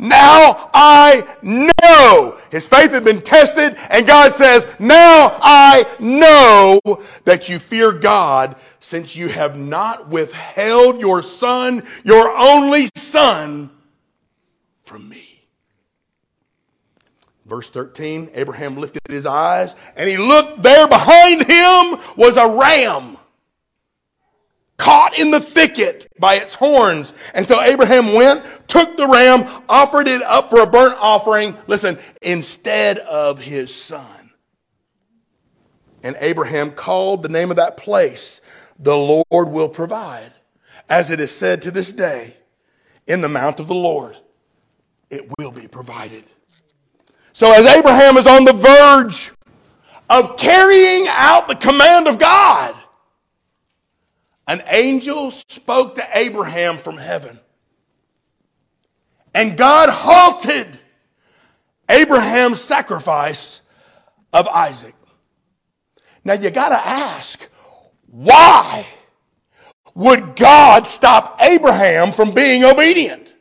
now 0.00 0.70
I 0.72 1.26
know. 1.42 2.38
His 2.50 2.66
faith 2.66 2.92
had 2.92 3.04
been 3.04 3.20
tested, 3.20 3.76
and 3.90 4.06
God 4.06 4.34
says, 4.34 4.66
Now 4.78 5.38
I 5.42 5.84
know 6.00 6.80
that 7.24 7.50
you 7.50 7.58
fear 7.58 7.92
God, 7.92 8.56
since 8.80 9.14
you 9.14 9.28
have 9.28 9.58
not 9.58 10.08
withheld 10.08 11.02
your 11.02 11.22
son, 11.22 11.82
your 12.02 12.30
only 12.30 12.88
son, 12.96 13.70
from 14.84 15.06
me. 15.06 15.44
Verse 17.44 17.68
13 17.68 18.30
Abraham 18.32 18.78
lifted 18.78 19.02
his 19.06 19.26
eyes, 19.26 19.76
and 19.96 20.08
he 20.08 20.16
looked 20.16 20.62
there 20.62 20.88
behind 20.88 21.42
him 21.42 22.00
was 22.16 22.38
a 22.38 22.48
ram 22.48 23.18
caught 24.80 25.18
in 25.18 25.30
the 25.30 25.38
thicket 25.38 26.10
by 26.18 26.36
its 26.36 26.54
horns. 26.54 27.12
And 27.34 27.46
so 27.46 27.60
Abraham 27.60 28.14
went, 28.14 28.44
took 28.66 28.96
the 28.96 29.06
ram, 29.06 29.46
offered 29.68 30.08
it 30.08 30.22
up 30.22 30.48
for 30.48 30.62
a 30.62 30.66
burnt 30.66 30.96
offering, 30.98 31.54
listen, 31.66 31.98
instead 32.22 32.98
of 33.00 33.38
his 33.38 33.72
son. 33.74 34.30
And 36.02 36.16
Abraham 36.18 36.70
called 36.70 37.22
the 37.22 37.28
name 37.28 37.50
of 37.50 37.58
that 37.58 37.76
place, 37.76 38.40
the 38.78 38.96
Lord 38.96 39.50
will 39.50 39.68
provide, 39.68 40.32
as 40.88 41.10
it 41.10 41.20
is 41.20 41.30
said 41.30 41.60
to 41.62 41.70
this 41.70 41.92
day, 41.92 42.34
in 43.06 43.20
the 43.20 43.28
mount 43.28 43.60
of 43.60 43.68
the 43.68 43.74
Lord, 43.74 44.16
it 45.10 45.30
will 45.38 45.52
be 45.52 45.68
provided. 45.68 46.24
So 47.34 47.52
as 47.52 47.66
Abraham 47.66 48.16
is 48.16 48.26
on 48.26 48.44
the 48.46 48.54
verge 48.54 49.30
of 50.08 50.38
carrying 50.38 51.06
out 51.08 51.48
the 51.48 51.54
command 51.54 52.08
of 52.08 52.18
God, 52.18 52.74
an 54.50 54.64
angel 54.66 55.30
spoke 55.30 55.94
to 55.94 56.08
Abraham 56.12 56.76
from 56.78 56.96
heaven. 56.96 57.38
And 59.32 59.56
God 59.56 59.88
halted 59.88 60.66
Abraham's 61.88 62.60
sacrifice 62.60 63.62
of 64.32 64.48
Isaac. 64.48 64.96
Now 66.24 66.32
you 66.32 66.50
got 66.50 66.70
to 66.70 66.84
ask, 66.84 67.48
why 68.08 68.88
would 69.94 70.34
God 70.34 70.88
stop 70.88 71.38
Abraham 71.40 72.10
from 72.10 72.34
being 72.34 72.64
obedient? 72.64 73.32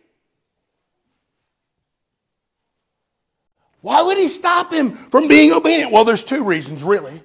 Why 3.81 4.03
would 4.03 4.19
he 4.19 4.27
stop 4.27 4.71
him 4.71 4.95
from 5.09 5.27
being 5.27 5.53
obedient? 5.53 5.91
Well, 5.91 6.05
there's 6.05 6.23
two 6.23 6.43
reasons, 6.43 6.83
really. 6.83 7.23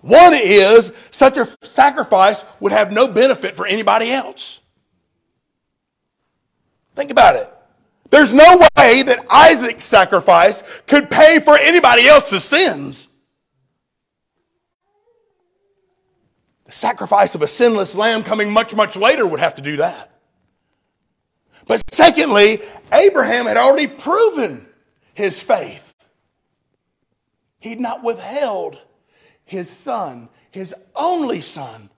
One 0.00 0.32
is 0.34 0.92
such 1.10 1.36
a 1.36 1.46
sacrifice 1.62 2.44
would 2.58 2.72
have 2.72 2.92
no 2.92 3.06
benefit 3.06 3.54
for 3.54 3.66
anybody 3.66 4.10
else. 4.10 4.60
Think 6.94 7.10
about 7.10 7.36
it. 7.36 7.52
There's 8.10 8.32
no 8.32 8.58
way 8.76 9.02
that 9.02 9.24
Isaac's 9.30 9.84
sacrifice 9.84 10.62
could 10.86 11.10
pay 11.10 11.38
for 11.38 11.56
anybody 11.56 12.08
else's 12.08 12.42
sins. 12.42 13.08
The 16.64 16.72
sacrifice 16.72 17.34
of 17.34 17.42
a 17.42 17.48
sinless 17.48 17.94
lamb 17.94 18.22
coming 18.22 18.50
much, 18.50 18.74
much 18.74 18.96
later 18.96 19.26
would 19.26 19.40
have 19.40 19.54
to 19.56 19.62
do 19.62 19.76
that. 19.76 20.10
But 21.66 21.82
secondly, 21.92 22.60
Abraham 22.92 23.46
had 23.46 23.56
already 23.56 23.86
proven 23.86 24.66
his 25.14 25.42
faith. 25.42 25.94
He'd 27.60 27.80
not 27.80 28.02
withheld 28.02 28.80
his 29.50 29.68
son, 29.68 30.28
his 30.52 30.72
only 30.94 31.40
son, 31.40 31.90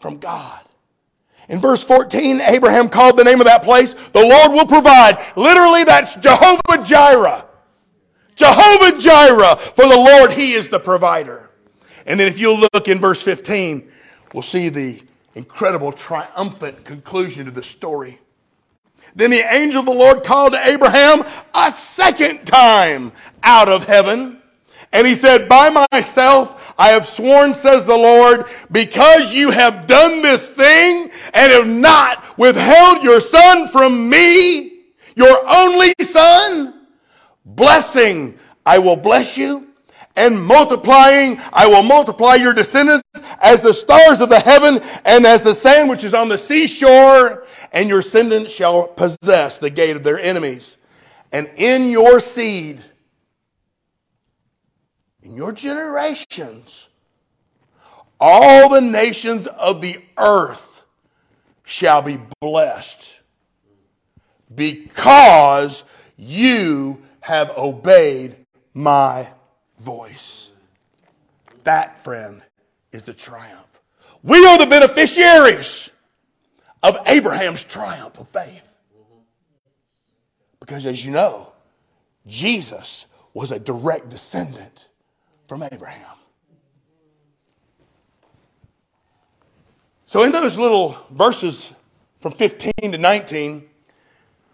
from 0.00 0.18
God. 0.18 0.60
In 1.48 1.58
verse 1.58 1.82
14, 1.82 2.42
Abraham 2.42 2.90
called 2.90 3.16
the 3.16 3.24
name 3.24 3.40
of 3.40 3.46
that 3.46 3.62
place, 3.62 3.94
the 3.94 4.20
Lord 4.20 4.52
will 4.52 4.66
provide. 4.66 5.16
Literally, 5.34 5.82
that's 5.84 6.14
Jehovah 6.16 6.84
Jireh. 6.84 7.46
Jehovah 8.36 8.98
Jireh, 8.98 9.56
for 9.56 9.88
the 9.88 9.96
Lord, 9.96 10.32
He 10.32 10.52
is 10.52 10.68
the 10.68 10.78
provider. 10.78 11.48
And 12.04 12.20
then 12.20 12.28
if 12.28 12.38
you 12.38 12.52
look 12.52 12.86
in 12.86 12.98
verse 12.98 13.22
15, 13.22 13.90
we'll 14.34 14.42
see 14.42 14.68
the 14.68 15.02
incredible 15.34 15.92
triumphant 15.92 16.84
conclusion 16.84 17.46
to 17.46 17.50
the 17.50 17.62
story. 17.62 18.18
Then 19.14 19.30
the 19.30 19.50
angel 19.50 19.80
of 19.80 19.86
the 19.86 19.92
Lord 19.92 20.22
called 20.22 20.52
to 20.52 20.68
Abraham 20.68 21.24
a 21.54 21.72
second 21.72 22.44
time 22.44 23.12
out 23.42 23.70
of 23.70 23.84
heaven. 23.86 24.42
And 24.92 25.06
he 25.06 25.14
said, 25.14 25.48
By 25.48 25.86
myself 25.92 26.59
I 26.80 26.88
have 26.92 27.04
sworn, 27.04 27.52
says 27.52 27.84
the 27.84 27.94
Lord, 27.94 28.46
because 28.72 29.34
you 29.34 29.50
have 29.50 29.86
done 29.86 30.22
this 30.22 30.48
thing 30.48 31.10
and 31.34 31.52
have 31.52 31.66
not 31.68 32.38
withheld 32.38 33.04
your 33.04 33.20
son 33.20 33.68
from 33.68 34.08
me, 34.08 34.78
your 35.14 35.46
only 35.46 35.92
son, 36.00 36.86
blessing, 37.44 38.38
I 38.64 38.78
will 38.78 38.96
bless 38.96 39.36
you, 39.36 39.68
and 40.16 40.42
multiplying, 40.42 41.38
I 41.52 41.66
will 41.66 41.82
multiply 41.82 42.36
your 42.36 42.54
descendants 42.54 43.04
as 43.42 43.60
the 43.60 43.74
stars 43.74 44.22
of 44.22 44.30
the 44.30 44.40
heaven 44.40 44.80
and 45.04 45.26
as 45.26 45.42
the 45.42 45.54
sand 45.54 45.90
which 45.90 46.02
is 46.02 46.14
on 46.14 46.30
the 46.30 46.38
seashore, 46.38 47.44
and 47.74 47.90
your 47.90 48.00
descendants 48.00 48.54
shall 48.54 48.88
possess 48.88 49.58
the 49.58 49.68
gate 49.68 49.96
of 49.96 50.02
their 50.02 50.18
enemies. 50.18 50.78
And 51.30 51.46
in 51.58 51.90
your 51.90 52.20
seed, 52.20 52.82
in 55.22 55.34
your 55.34 55.52
generations, 55.52 56.88
all 58.18 58.68
the 58.68 58.80
nations 58.80 59.46
of 59.46 59.80
the 59.80 60.00
earth 60.18 60.82
shall 61.64 62.02
be 62.02 62.18
blessed 62.40 63.20
because 64.54 65.84
you 66.16 67.00
have 67.20 67.50
obeyed 67.56 68.36
my 68.74 69.28
voice. 69.78 70.52
That, 71.64 72.02
friend, 72.02 72.42
is 72.92 73.02
the 73.04 73.14
triumph. 73.14 73.66
We 74.22 74.44
are 74.46 74.58
the 74.58 74.66
beneficiaries 74.66 75.90
of 76.82 76.96
Abraham's 77.06 77.62
triumph 77.62 78.18
of 78.18 78.28
faith. 78.28 78.66
Because 80.58 80.84
as 80.84 81.04
you 81.04 81.10
know, 81.10 81.52
Jesus 82.26 83.06
was 83.32 83.52
a 83.52 83.58
direct 83.58 84.10
descendant 84.10 84.89
from 85.50 85.64
Abraham. 85.64 86.16
So, 90.06 90.22
in 90.22 90.30
those 90.30 90.56
little 90.56 90.96
verses 91.10 91.74
from 92.20 92.30
15 92.30 92.72
to 92.80 92.96
19, 92.96 93.68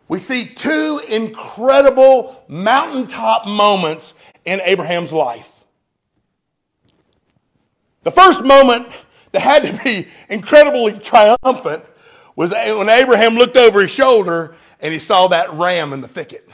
we 0.09 0.18
see 0.18 0.46
two 0.46 1.02
incredible 1.06 2.42
mountaintop 2.48 3.46
moments 3.46 4.14
in 4.46 4.62
Abraham's 4.62 5.12
life. 5.12 5.66
The 8.04 8.11
first 8.11 8.42
moment 8.42 8.88
that 9.32 9.40
had 9.40 9.64
to 9.64 9.85
be 9.85 10.09
incredibly 10.30 10.94
triumphant 10.98 11.85
was 12.37 12.52
when 12.52 12.88
Abraham 12.88 13.35
looked 13.35 13.59
over 13.59 13.82
his 13.82 13.90
shoulder 13.90 14.54
and 14.80 14.94
he 14.94 14.98
saw 14.98 15.28
that 15.28 15.52
ram 15.52 15.92
in 15.92 16.00
the 16.00 16.09
thicket. 16.09 16.48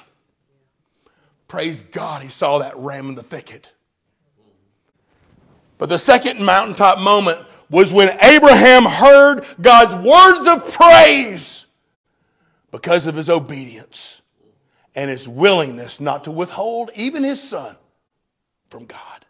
Praise 1.47 1.83
God, 1.83 2.23
he 2.23 2.29
saw 2.29 2.59
that 2.59 2.77
ram 2.77 3.09
in 3.09 3.15
the 3.15 3.23
thicket. 3.23 3.71
But 5.83 5.89
the 5.89 5.99
second 5.99 6.41
mountaintop 6.41 7.01
moment 7.01 7.41
was 7.69 7.93
when 7.93 8.17
Abraham 8.23 8.85
heard 8.85 9.45
God's 9.61 9.97
words 9.97 10.47
of 10.47 10.73
praise 10.73 11.67
because 12.71 13.09
of 13.09 13.17
his 13.17 13.29
obedience 13.29 14.23
and 14.95 15.11
his 15.11 15.27
willingness 15.27 15.99
not 15.99 16.23
to 16.23 16.31
withhold 16.31 16.93
even 16.95 17.25
his 17.25 17.43
son 17.43 17.75
from 18.69 18.85
God. 18.85 19.27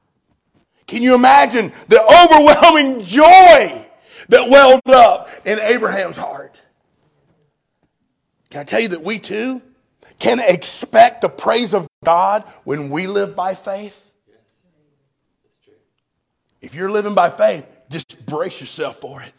Can 0.87 1.03
you 1.03 1.15
imagine 1.15 1.73
the 1.89 2.03
overwhelming 2.03 3.03
joy 3.07 3.89
that 4.29 4.51
welled 4.51 4.83
up 4.89 5.31
in 5.47 5.59
Abraham's 5.59 6.19
heart? 6.19 6.61
Can 8.51 8.61
I 8.61 8.65
tell 8.65 8.81
you 8.81 8.89
that 8.89 9.03
we 9.03 9.19
too 9.19 9.63
can 10.19 10.39
expect 10.39 11.23
the 11.23 11.31
praise 11.31 11.73
of 11.73 11.89
God 12.05 12.45
when 12.65 12.91
we 12.91 13.07
live 13.07 13.35
by 13.35 13.55
faith? 13.55 14.12
If 16.63 16.75
you're 16.75 16.91
living 16.91 17.15
by 17.15 17.29
faith, 17.29 17.67
just 17.91 18.25
brace 18.25 18.61
yourself 18.61 18.97
for 18.97 19.21
it. 19.21 19.35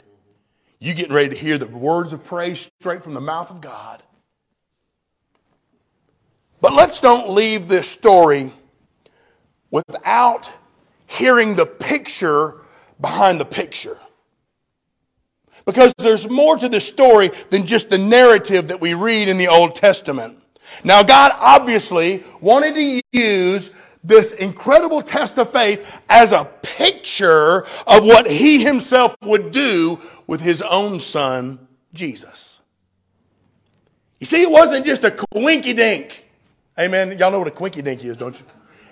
You 0.78 0.94
getting 0.94 1.14
ready 1.14 1.30
to 1.30 1.36
hear 1.36 1.58
the 1.58 1.66
words 1.66 2.12
of 2.12 2.24
praise 2.26 2.70
straight 2.80 3.04
from 3.04 3.14
the 3.14 3.22
mouth 3.22 3.50
of 3.50 3.62
God. 3.62 4.04
But 6.60 6.74
let's 6.74 7.00
don't 7.00 7.30
leave 7.32 7.68
this 7.68 7.90
story 7.90 8.52
without 9.72 10.52
hearing 11.08 11.56
the 11.56 11.66
picture 11.66 12.62
behind 13.00 13.40
the 13.40 13.46
picture. 13.46 13.98
Because 15.66 15.94
there's 15.98 16.30
more 16.30 16.58
to 16.58 16.68
this 16.68 16.86
story 16.86 17.32
than 17.50 17.66
just 17.66 17.90
the 17.90 17.98
narrative 17.98 18.68
that 18.68 18.82
we 18.82 18.94
read 18.94 19.30
in 19.30 19.38
the 19.38 19.48
Old 19.48 19.76
Testament. 19.76 20.38
Now, 20.84 21.04
God 21.04 21.32
obviously 21.40 22.24
wanted 22.42 22.76
to 22.76 23.02
use 23.12 23.72
this 24.04 24.34
incredible 24.34 25.02
test 25.02 25.38
of 25.40 25.50
faith 25.50 26.00
as 26.10 26.32
a 26.32 26.46
picture 26.62 27.66
of 27.88 28.04
what 28.04 28.30
he 28.30 28.62
himself 28.64 29.16
would 29.24 29.52
do 29.52 30.00
with 30.28 30.42
his 30.42 30.62
own 30.62 31.00
son, 31.00 31.68
Jesus. 31.94 32.60
You 34.20 34.26
see, 34.26 34.42
it 34.42 34.52
wasn't 34.52 34.86
just 34.86 35.04
a 35.04 35.12
quinky 35.12 35.74
dink. 35.74 36.26
Amen. 36.78 37.18
Y'all 37.18 37.32
know 37.32 37.40
what 37.40 37.48
a 37.48 37.52
quinky 37.52 37.82
dink 37.82 38.04
is, 38.04 38.18
don't 38.18 38.38
you? 38.38 38.46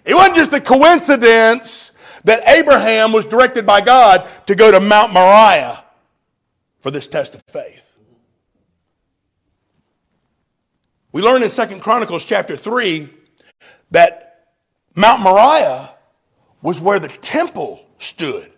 It 0.06 0.14
wasn't 0.14 0.36
just 0.36 0.54
a 0.54 0.62
coincidence 0.62 1.92
that 2.24 2.48
Abraham 2.48 3.12
was 3.12 3.26
directed 3.26 3.66
by 3.66 3.82
God 3.82 4.28
to 4.48 4.56
go 4.56 4.72
to 4.72 4.80
Mount 4.80 5.14
Moriah 5.14 5.84
for 6.80 6.92
this 6.92 7.08
test 7.08 7.36
of 7.36 7.42
faith. 7.48 7.96
We 11.12 11.22
learn 11.22 11.44
in 11.44 11.50
Second 11.50 11.82
Chronicles 11.82 12.24
chapter 12.24 12.56
3 12.56 13.10
that 13.92 14.21
Mount 14.96 15.22
Moriah 15.22 15.96
was 16.62 16.80
where 16.80 17.00
the 17.00 17.08
temple 17.08 17.86
stood. 17.98 18.52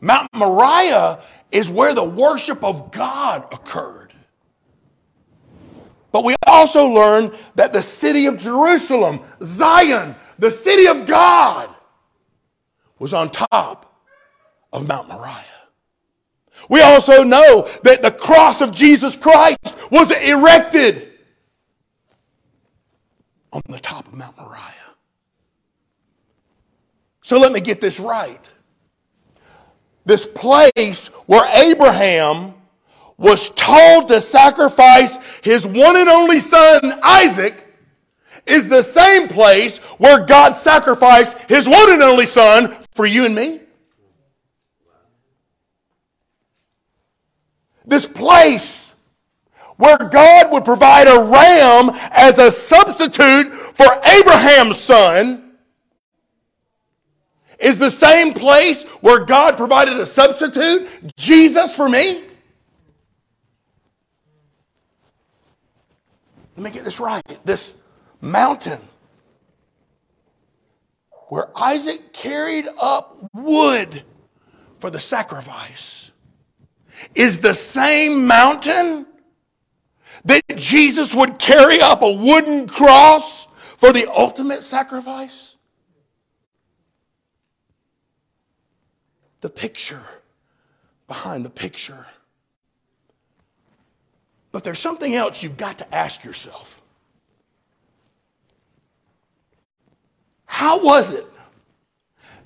Mount 0.00 0.28
Moriah 0.34 1.20
is 1.50 1.70
where 1.70 1.94
the 1.94 2.04
worship 2.04 2.62
of 2.62 2.90
God 2.90 3.46
occurred. 3.52 4.12
But 6.12 6.24
we 6.24 6.34
also 6.46 6.86
learn 6.86 7.36
that 7.54 7.72
the 7.72 7.82
city 7.82 8.26
of 8.26 8.38
Jerusalem, 8.38 9.20
Zion, 9.42 10.16
the 10.38 10.50
city 10.50 10.86
of 10.86 11.06
God, 11.06 11.70
was 12.98 13.12
on 13.12 13.30
top 13.30 14.02
of 14.72 14.86
Mount 14.86 15.08
Moriah. 15.08 15.44
We 16.68 16.82
also 16.82 17.22
know 17.22 17.68
that 17.84 18.02
the 18.02 18.10
cross 18.10 18.60
of 18.60 18.72
Jesus 18.72 19.16
Christ 19.16 19.58
was 19.90 20.10
erected 20.10 21.07
on 23.52 23.62
the 23.68 23.78
top 23.78 24.06
of 24.06 24.14
Mount 24.14 24.36
Moriah. 24.36 24.72
So 27.22 27.38
let 27.38 27.52
me 27.52 27.60
get 27.60 27.80
this 27.80 28.00
right. 28.00 28.52
This 30.04 30.26
place 30.26 31.08
where 31.26 31.46
Abraham 31.54 32.54
was 33.18 33.50
told 33.50 34.08
to 34.08 34.20
sacrifice 34.20 35.18
his 35.42 35.66
one 35.66 35.96
and 35.96 36.08
only 36.08 36.40
son, 36.40 37.00
Isaac, 37.02 37.66
is 38.46 38.68
the 38.68 38.82
same 38.82 39.28
place 39.28 39.78
where 39.98 40.24
God 40.24 40.56
sacrificed 40.56 41.36
his 41.50 41.68
one 41.68 41.92
and 41.92 42.02
only 42.02 42.26
son 42.26 42.74
for 42.94 43.04
you 43.04 43.26
and 43.26 43.34
me. 43.34 43.60
This 47.84 48.06
place 48.06 48.87
where 49.78 49.96
God 49.96 50.52
would 50.52 50.64
provide 50.64 51.06
a 51.06 51.22
ram 51.22 51.90
as 52.10 52.38
a 52.38 52.50
substitute 52.50 53.54
for 53.54 53.86
Abraham's 54.04 54.76
son 54.76 55.54
is 57.58 57.78
the 57.78 57.90
same 57.90 58.34
place 58.34 58.82
where 59.00 59.24
God 59.24 59.56
provided 59.56 59.96
a 59.98 60.06
substitute, 60.06 60.88
Jesus, 61.16 61.74
for 61.74 61.88
me? 61.88 62.24
Let 66.56 66.64
me 66.64 66.70
get 66.70 66.84
this 66.84 66.98
right. 66.98 67.22
This 67.44 67.74
mountain 68.20 68.80
where 71.28 71.50
Isaac 71.56 72.12
carried 72.12 72.66
up 72.80 73.30
wood 73.32 74.02
for 74.80 74.90
the 74.90 74.98
sacrifice 74.98 76.10
is 77.14 77.38
the 77.38 77.54
same 77.54 78.26
mountain 78.26 79.06
that 80.24 80.42
Jesus 80.56 81.14
would 81.14 81.38
carry 81.38 81.80
up 81.80 82.02
a 82.02 82.12
wooden 82.12 82.68
cross 82.68 83.46
for 83.76 83.92
the 83.92 84.10
ultimate 84.10 84.62
sacrifice? 84.62 85.56
The 89.40 89.50
picture 89.50 90.02
behind 91.06 91.44
the 91.44 91.50
picture. 91.50 92.06
But 94.52 94.64
there's 94.64 94.78
something 94.78 95.14
else 95.14 95.42
you've 95.42 95.56
got 95.56 95.78
to 95.78 95.94
ask 95.94 96.24
yourself. 96.24 96.80
How 100.46 100.82
was 100.82 101.12
it 101.12 101.26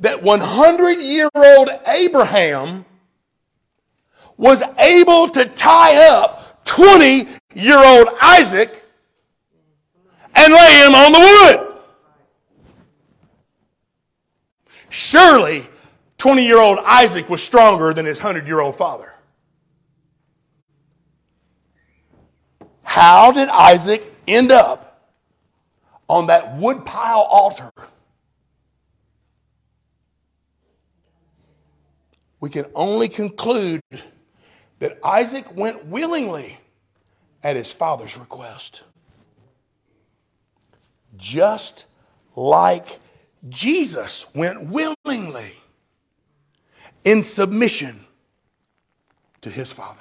that 0.00 0.22
100 0.22 1.00
year 1.00 1.28
old 1.34 1.70
Abraham 1.86 2.84
was 4.36 4.62
able 4.78 5.28
to 5.28 5.46
tie 5.46 6.08
up 6.08 6.64
20 6.64 7.28
year 7.54 7.82
old 7.84 8.08
Isaac 8.20 8.82
and 10.34 10.52
lay 10.52 10.84
him 10.84 10.94
on 10.94 11.12
the 11.12 11.18
wood. 11.20 11.68
Surely, 14.88 15.66
20 16.18 16.46
year 16.46 16.58
old 16.58 16.78
Isaac 16.84 17.28
was 17.28 17.42
stronger 17.42 17.92
than 17.92 18.06
his 18.06 18.18
100 18.18 18.46
year 18.46 18.60
old 18.60 18.76
father. 18.76 19.12
How 22.82 23.32
did 23.32 23.48
Isaac 23.48 24.14
end 24.28 24.52
up 24.52 25.10
on 26.08 26.26
that 26.26 26.58
woodpile 26.58 27.22
altar? 27.22 27.70
We 32.40 32.50
can 32.50 32.66
only 32.74 33.08
conclude 33.08 33.80
that 34.80 34.98
Isaac 35.02 35.56
went 35.56 35.86
willingly 35.86 36.58
at 37.42 37.56
his 37.56 37.72
father's 37.72 38.16
request. 38.16 38.84
Just 41.16 41.86
like 42.36 43.00
Jesus 43.48 44.26
went 44.34 44.68
willingly 44.68 45.52
in 47.04 47.22
submission 47.22 48.06
to 49.40 49.50
his 49.50 49.72
father. 49.72 50.00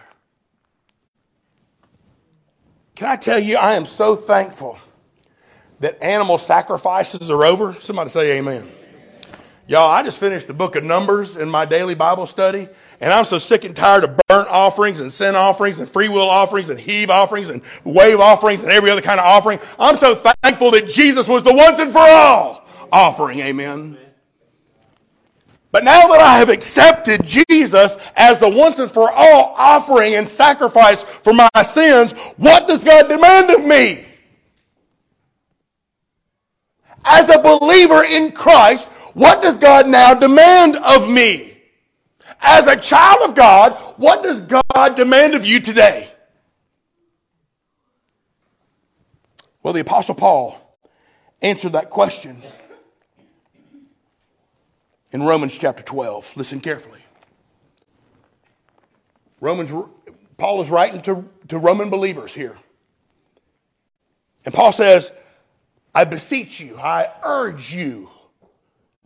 Can 2.96 3.08
I 3.08 3.16
tell 3.16 3.40
you, 3.40 3.58
I 3.58 3.74
am 3.74 3.86
so 3.88 4.16
thankful 4.16 4.78
that 5.80 6.02
animal 6.04 6.38
sacrifices 6.38 7.32
are 7.32 7.44
over. 7.44 7.74
Somebody 7.74 8.12
say 8.12 8.38
amen. 8.38 8.72
Y'all, 9.72 9.90
I 9.90 10.04
just 10.04 10.20
finished 10.20 10.48
the 10.48 10.54
book 10.54 10.76
of 10.76 10.84
Numbers 10.84 11.38
in 11.38 11.50
my 11.50 11.64
daily 11.64 11.96
Bible 11.96 12.26
study, 12.26 12.68
and 13.00 13.14
I'm 13.14 13.24
so 13.24 13.38
sick 13.38 13.64
and 13.64 13.74
tired 13.74 14.04
of 14.04 14.20
burnt 14.28 14.50
offerings 14.50 15.00
and 15.00 15.14
sin 15.14 15.34
offerings 15.34 15.80
and 15.80 15.88
free 15.88 16.10
will 16.10 16.30
offerings 16.30 16.70
and 16.70 16.78
heave 16.78 17.10
offerings 17.10 17.50
and 17.50 17.62
wave 17.86 18.20
offerings 18.20 18.64
and 18.64 18.72
every 18.74 18.92
other 18.92 19.02
kind 19.02 19.18
of 19.18 19.26
offering. 19.26 19.60
I'm 19.80 19.96
so 19.96 20.14
thankful 20.14 20.72
that 20.72 20.90
Jesus 20.90 21.26
was 21.26 21.42
the 21.44 21.54
once 21.54 21.80
and 21.80 21.90
for 21.90 22.02
all 22.02 22.68
offering. 22.92 23.40
Amen. 23.40 23.98
But 25.72 25.86
now 25.86 26.06
that 26.10 26.20
I 26.20 26.36
have 26.36 26.50
accepted 26.50 27.26
Jesus 27.26 27.96
as 28.18 28.40
the 28.40 28.50
once 28.50 28.80
and 28.80 28.92
for 28.92 29.10
all 29.10 29.56
offering 29.58 30.16
and 30.16 30.28
sacrifice 30.28 31.04
for 31.04 31.32
my 31.32 31.48
sins, 31.64 32.12
what 32.36 32.68
does 32.68 32.84
God 32.84 33.08
demand 33.08 33.50
of 33.52 33.64
me? 33.64 34.04
As 37.06 37.30
a 37.30 37.40
believer 37.40 38.04
in 38.04 38.34
Christ, 38.34 38.90
what 39.14 39.42
does 39.42 39.58
God 39.58 39.88
now 39.88 40.14
demand 40.14 40.76
of 40.78 41.10
me? 41.10 41.58
As 42.42 42.68
a 42.68 42.76
child 42.76 43.30
of 43.30 43.36
God, 43.36 43.74
what 43.98 44.24
does 44.24 44.42
God 44.42 44.96
demand 44.96 45.36
of 45.36 45.46
you 45.46 45.60
today? 45.60 46.12
Well, 49.64 49.74
the 49.74 49.82
Apostle 49.82 50.16
Paul 50.16 50.60
answered 51.42 51.74
that 51.74 51.90
question 51.90 52.42
in 55.12 55.24
Romans 55.24 55.58
chapter 55.58 55.84
12. 55.84 56.36
Listen 56.36 56.60
carefully. 56.60 57.00
Romans, 59.40 59.72
Paul 60.38 60.62
is 60.62 60.70
writing 60.70 61.02
to, 61.02 61.28
to 61.50 61.58
Roman 61.58 61.90
believers 61.90 62.34
here. 62.34 62.56
And 64.46 64.54
Paul 64.54 64.72
says, 64.72 65.12
I 65.94 66.06
beseech 66.06 66.60
you, 66.62 66.78
I 66.78 67.12
urge 67.24 67.74
you, 67.74 68.10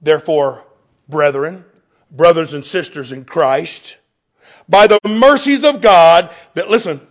therefore, 0.06 0.64
brethren, 1.10 1.66
brothers 2.10 2.54
and 2.54 2.66
sisters 2.66 3.12
in 3.12 3.26
Christ, 3.26 3.98
by 4.70 4.88
the 4.88 5.00
mercies 5.04 5.66
of 5.66 5.82
God, 5.82 6.34
that, 6.54 6.70
listen, 6.70 7.06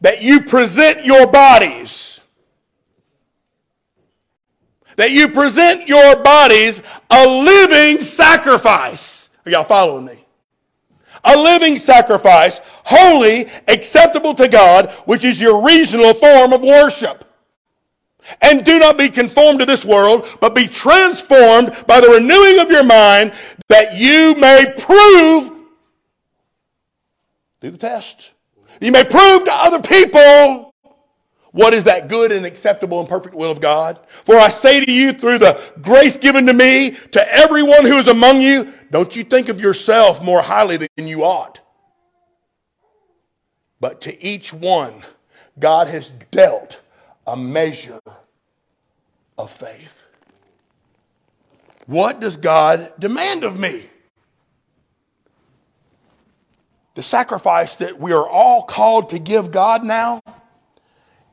that 0.00 0.22
you 0.22 0.42
present 0.42 1.04
your 1.06 1.26
bodies 1.28 2.12
that 4.96 5.10
you 5.10 5.28
present 5.28 5.88
your 5.88 6.22
bodies 6.22 6.82
a 7.10 7.26
living 7.26 8.02
sacrifice. 8.02 9.30
Are 9.44 9.50
y'all 9.50 9.64
following 9.64 10.04
me? 10.04 10.24
A 11.24 11.36
living 11.36 11.78
sacrifice, 11.78 12.60
holy, 12.84 13.46
acceptable 13.68 14.34
to 14.34 14.48
God, 14.48 14.90
which 15.06 15.24
is 15.24 15.40
your 15.40 15.64
reasonable 15.64 16.14
form 16.14 16.52
of 16.52 16.62
worship. 16.62 17.24
And 18.40 18.64
do 18.64 18.78
not 18.78 18.96
be 18.96 19.08
conformed 19.08 19.60
to 19.60 19.66
this 19.66 19.84
world, 19.84 20.28
but 20.40 20.54
be 20.54 20.68
transformed 20.68 21.86
by 21.86 22.00
the 22.00 22.08
renewing 22.08 22.60
of 22.60 22.70
your 22.70 22.84
mind 22.84 23.32
that 23.68 23.96
you 23.96 24.34
may 24.36 24.72
prove 24.78 25.50
through 27.60 27.70
the 27.70 27.78
test. 27.78 28.32
You 28.80 28.92
may 28.92 29.04
prove 29.04 29.44
to 29.44 29.52
other 29.52 29.80
people 29.80 30.72
what 31.52 31.74
is 31.74 31.84
that 31.84 32.08
good 32.08 32.32
and 32.32 32.46
acceptable 32.46 32.98
and 32.98 33.08
perfect 33.08 33.34
will 33.34 33.50
of 33.50 33.60
God? 33.60 34.00
For 34.08 34.36
I 34.36 34.48
say 34.48 34.84
to 34.84 34.90
you, 34.90 35.12
through 35.12 35.38
the 35.38 35.60
grace 35.82 36.16
given 36.16 36.46
to 36.46 36.54
me, 36.54 36.92
to 37.12 37.34
everyone 37.34 37.84
who 37.84 37.98
is 37.98 38.08
among 38.08 38.40
you, 38.40 38.72
don't 38.90 39.14
you 39.14 39.22
think 39.22 39.50
of 39.50 39.60
yourself 39.60 40.22
more 40.22 40.40
highly 40.40 40.78
than 40.78 41.06
you 41.06 41.24
ought. 41.24 41.60
But 43.80 44.00
to 44.02 44.24
each 44.24 44.52
one, 44.52 45.04
God 45.58 45.88
has 45.88 46.10
dealt 46.30 46.80
a 47.26 47.36
measure 47.36 48.00
of 49.38 49.50
faith. 49.50 50.06
What 51.86 52.20
does 52.20 52.36
God 52.36 52.92
demand 52.98 53.44
of 53.44 53.58
me? 53.58 53.84
The 56.94 57.02
sacrifice 57.02 57.76
that 57.76 57.98
we 57.98 58.12
are 58.12 58.28
all 58.28 58.62
called 58.62 59.10
to 59.10 59.18
give 59.18 59.50
God 59.50 59.82
now 59.82 60.20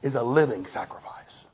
is 0.01 0.15
a 0.15 0.23
living 0.23 0.65
sacrifice. 0.65 1.47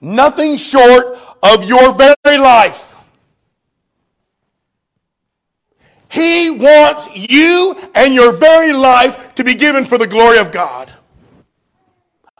Nothing 0.00 0.56
short 0.56 1.18
of 1.42 1.64
your 1.64 1.94
very 1.94 2.38
life. 2.38 2.96
He 6.10 6.50
wants 6.50 7.08
you 7.14 7.76
and 7.94 8.14
your 8.14 8.32
very 8.32 8.72
life 8.72 9.34
to 9.36 9.44
be 9.44 9.54
given 9.54 9.84
for 9.84 9.98
the 9.98 10.06
glory 10.06 10.38
of 10.38 10.50
God. 10.50 10.92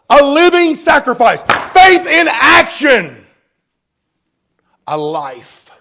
A 0.09 0.23
living 0.23 0.75
sacrifice, 0.75 1.43
faith 1.43 2.05
in 2.07 2.27
action, 2.27 3.25
a 4.87 4.97
life, 4.97 5.71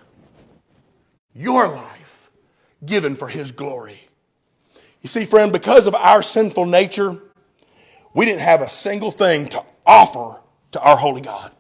your 1.35 1.69
life, 1.69 2.31
given 2.85 3.17
for 3.17 3.29
His 3.29 3.53
glory. 3.53 4.01
You 5.01 5.09
see, 5.09 5.25
friend, 5.25 5.53
because 5.53 5.87
of 5.87 5.95
our 5.95 6.23
sinful 6.23 6.67
nature, 6.67 7.19
we 8.15 8.27
didn't 8.27 8.41
have 8.41 8.61
a 8.61 8.69
single 8.69 9.11
thing 9.11 9.49
to 9.49 9.65
offer 9.87 10.41
to 10.73 10.81
our 10.81 10.97
holy 10.97 11.21
God. 11.21 11.53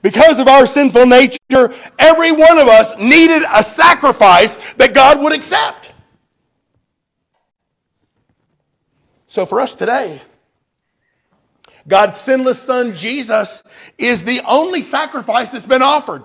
Because 0.00 0.38
of 0.38 0.46
our 0.46 0.66
sinful 0.66 1.06
nature, 1.06 1.74
every 1.98 2.32
one 2.32 2.58
of 2.58 2.68
us 2.68 2.96
needed 2.98 3.42
a 3.52 3.62
sacrifice 3.62 4.56
that 4.74 4.94
God 4.94 5.20
would 5.20 5.32
accept. 5.32 5.92
So 9.26 9.44
for 9.44 9.60
us 9.60 9.74
today, 9.74 10.22
God's 11.88 12.18
sinless 12.18 12.60
Son 12.60 12.94
Jesus 12.94 13.62
is 13.96 14.22
the 14.22 14.42
only 14.46 14.82
sacrifice 14.82 15.50
that's 15.50 15.66
been 15.66 15.82
offered. 15.82 16.22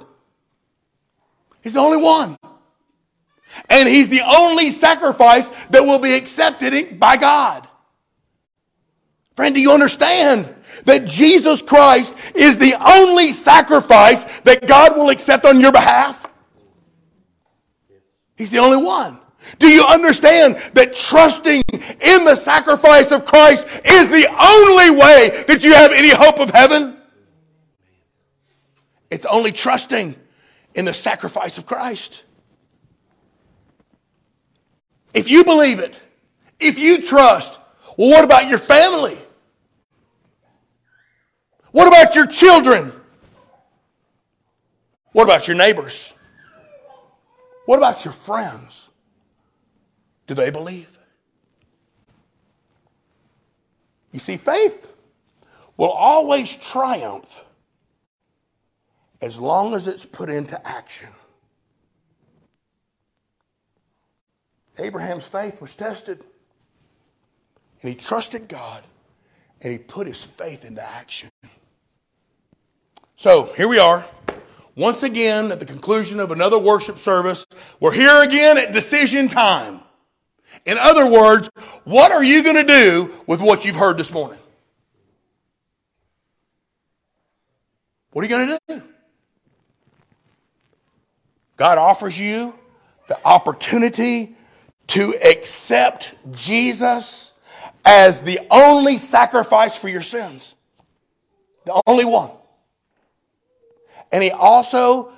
He's 1.61 1.73
the 1.73 1.79
only 1.79 2.03
one. 2.03 2.37
And 3.69 3.87
He's 3.87 4.09
the 4.09 4.21
only 4.21 4.71
sacrifice 4.71 5.49
that 5.69 5.83
will 5.83 5.99
be 5.99 6.13
accepted 6.13 6.99
by 6.99 7.17
God. 7.17 7.67
Friend, 9.35 9.55
do 9.55 9.61
you 9.61 9.71
understand 9.71 10.53
that 10.85 11.05
Jesus 11.05 11.61
Christ 11.61 12.13
is 12.35 12.57
the 12.57 12.75
only 12.85 13.31
sacrifice 13.31 14.25
that 14.41 14.67
God 14.67 14.95
will 14.95 15.09
accept 15.09 15.45
on 15.45 15.59
your 15.59 15.71
behalf? 15.71 16.25
He's 18.35 18.49
the 18.49 18.59
only 18.59 18.83
one. 18.83 19.19
Do 19.59 19.67
you 19.67 19.85
understand 19.85 20.57
that 20.73 20.95
trusting 20.95 21.61
in 21.71 22.25
the 22.25 22.35
sacrifice 22.35 23.11
of 23.11 23.25
Christ 23.25 23.65
is 23.85 24.09
the 24.09 24.27
only 24.27 24.89
way 24.89 25.43
that 25.47 25.63
you 25.63 25.73
have 25.73 25.91
any 25.91 26.09
hope 26.09 26.39
of 26.39 26.49
heaven? 26.49 26.97
It's 29.09 29.25
only 29.25 29.51
trusting 29.51 30.15
in 30.75 30.85
the 30.85 30.93
sacrifice 30.93 31.57
of 31.57 31.65
Christ. 31.65 32.23
If 35.13 35.29
you 35.29 35.43
believe 35.43 35.79
it, 35.79 35.99
if 36.59 36.79
you 36.79 37.01
trust, 37.01 37.59
well, 37.97 38.09
what 38.09 38.23
about 38.23 38.49
your 38.49 38.57
family? 38.57 39.17
What 41.71 41.87
about 41.87 42.15
your 42.15 42.25
children? 42.25 42.91
What 45.11 45.25
about 45.25 45.47
your 45.47 45.55
neighbors? 45.57 46.13
What 47.65 47.77
about 47.77 48.03
your 48.03 48.13
friends? 48.13 48.82
Do 50.27 50.33
they 50.33 50.51
believe? 50.51 50.97
You 54.11 54.19
see, 54.19 54.37
faith 54.37 54.93
will 55.75 55.89
always 55.89 56.55
triumph 56.55 57.43
as 59.21 59.39
long 59.39 59.73
as 59.73 59.87
it's 59.87 60.05
put 60.05 60.29
into 60.29 60.67
action. 60.67 61.09
Abraham's 64.77 65.27
faith 65.27 65.61
was 65.61 65.75
tested, 65.75 66.23
and 67.81 67.89
he 67.89 67.95
trusted 67.95 68.47
God, 68.47 68.83
and 69.61 69.71
he 69.71 69.79
put 69.79 70.07
his 70.07 70.23
faith 70.23 70.65
into 70.65 70.83
action. 70.83 71.29
So 73.15 73.53
here 73.53 73.67
we 73.67 73.79
are, 73.79 74.05
once 74.75 75.03
again 75.03 75.51
at 75.51 75.59
the 75.59 75.65
conclusion 75.65 76.19
of 76.19 76.31
another 76.31 76.59
worship 76.59 76.97
service. 76.97 77.45
We're 77.79 77.93
here 77.93 78.23
again 78.23 78.57
at 78.57 78.73
decision 78.73 79.27
time. 79.27 79.79
In 80.65 80.77
other 80.77 81.09
words, 81.09 81.49
what 81.83 82.11
are 82.11 82.23
you 82.23 82.43
going 82.43 82.55
to 82.55 82.63
do 82.63 83.11
with 83.27 83.41
what 83.41 83.65
you've 83.65 83.75
heard 83.75 83.97
this 83.97 84.11
morning? 84.11 84.39
What 88.11 88.21
are 88.21 88.27
you 88.27 88.29
going 88.29 88.47
to 88.47 88.59
do? 88.67 88.81
God 91.57 91.77
offers 91.77 92.19
you 92.19 92.53
the 93.07 93.19
opportunity 93.25 94.35
to 94.87 95.15
accept 95.23 96.09
Jesus 96.31 97.33
as 97.83 98.21
the 98.21 98.39
only 98.49 98.97
sacrifice 98.97 99.77
for 99.77 99.89
your 99.89 100.01
sins. 100.01 100.55
The 101.65 101.81
only 101.87 102.05
one. 102.05 102.29
And 104.11 104.23
he 104.23 104.31
also 104.31 105.11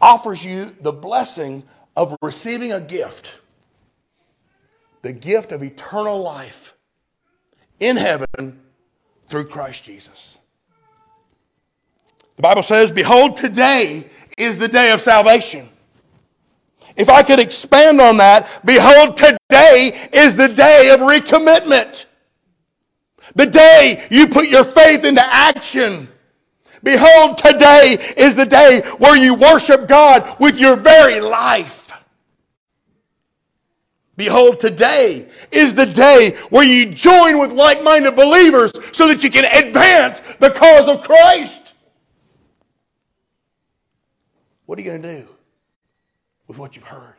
offers 0.00 0.44
you 0.44 0.76
the 0.80 0.92
blessing 0.92 1.64
of 1.96 2.16
receiving 2.22 2.72
a 2.72 2.80
gift 2.80 3.34
the 5.02 5.12
gift 5.12 5.52
of 5.52 5.62
eternal 5.62 6.20
life 6.20 6.74
in 7.80 7.96
heaven 7.96 8.60
through 9.28 9.46
Christ 9.46 9.84
Jesus. 9.84 10.38
The 12.36 12.42
Bible 12.42 12.62
says, 12.62 12.92
Behold, 12.92 13.36
today 13.36 14.08
is 14.36 14.58
the 14.58 14.68
day 14.68 14.92
of 14.92 15.00
salvation. 15.00 15.68
If 16.96 17.08
I 17.08 17.22
could 17.22 17.38
expand 17.38 18.00
on 18.00 18.16
that, 18.16 18.64
behold, 18.64 19.16
today 19.16 20.08
is 20.12 20.34
the 20.34 20.48
day 20.48 20.90
of 20.90 21.00
recommitment. 21.00 22.06
The 23.34 23.46
day 23.46 24.06
you 24.10 24.26
put 24.28 24.48
your 24.48 24.64
faith 24.64 25.04
into 25.04 25.24
action. 25.24 26.08
Behold, 26.82 27.38
today 27.38 27.98
is 28.16 28.34
the 28.34 28.46
day 28.46 28.82
where 28.98 29.16
you 29.16 29.34
worship 29.34 29.86
God 29.86 30.28
with 30.40 30.58
your 30.58 30.76
very 30.76 31.20
life. 31.20 31.77
Behold, 34.18 34.60
today 34.60 35.26
is 35.50 35.72
the 35.72 35.86
day 35.86 36.36
where 36.50 36.64
you 36.64 36.92
join 36.92 37.38
with 37.38 37.52
like 37.52 37.82
minded 37.82 38.14
believers 38.14 38.72
so 38.92 39.08
that 39.08 39.24
you 39.24 39.30
can 39.30 39.46
advance 39.64 40.20
the 40.40 40.50
cause 40.50 40.88
of 40.88 41.02
Christ. 41.02 41.72
What 44.66 44.78
are 44.78 44.82
you 44.82 44.90
going 44.90 45.00
to 45.00 45.20
do? 45.22 45.28
with 46.48 46.58
what 46.58 46.74
you've 46.74 46.84
heard? 46.84 47.14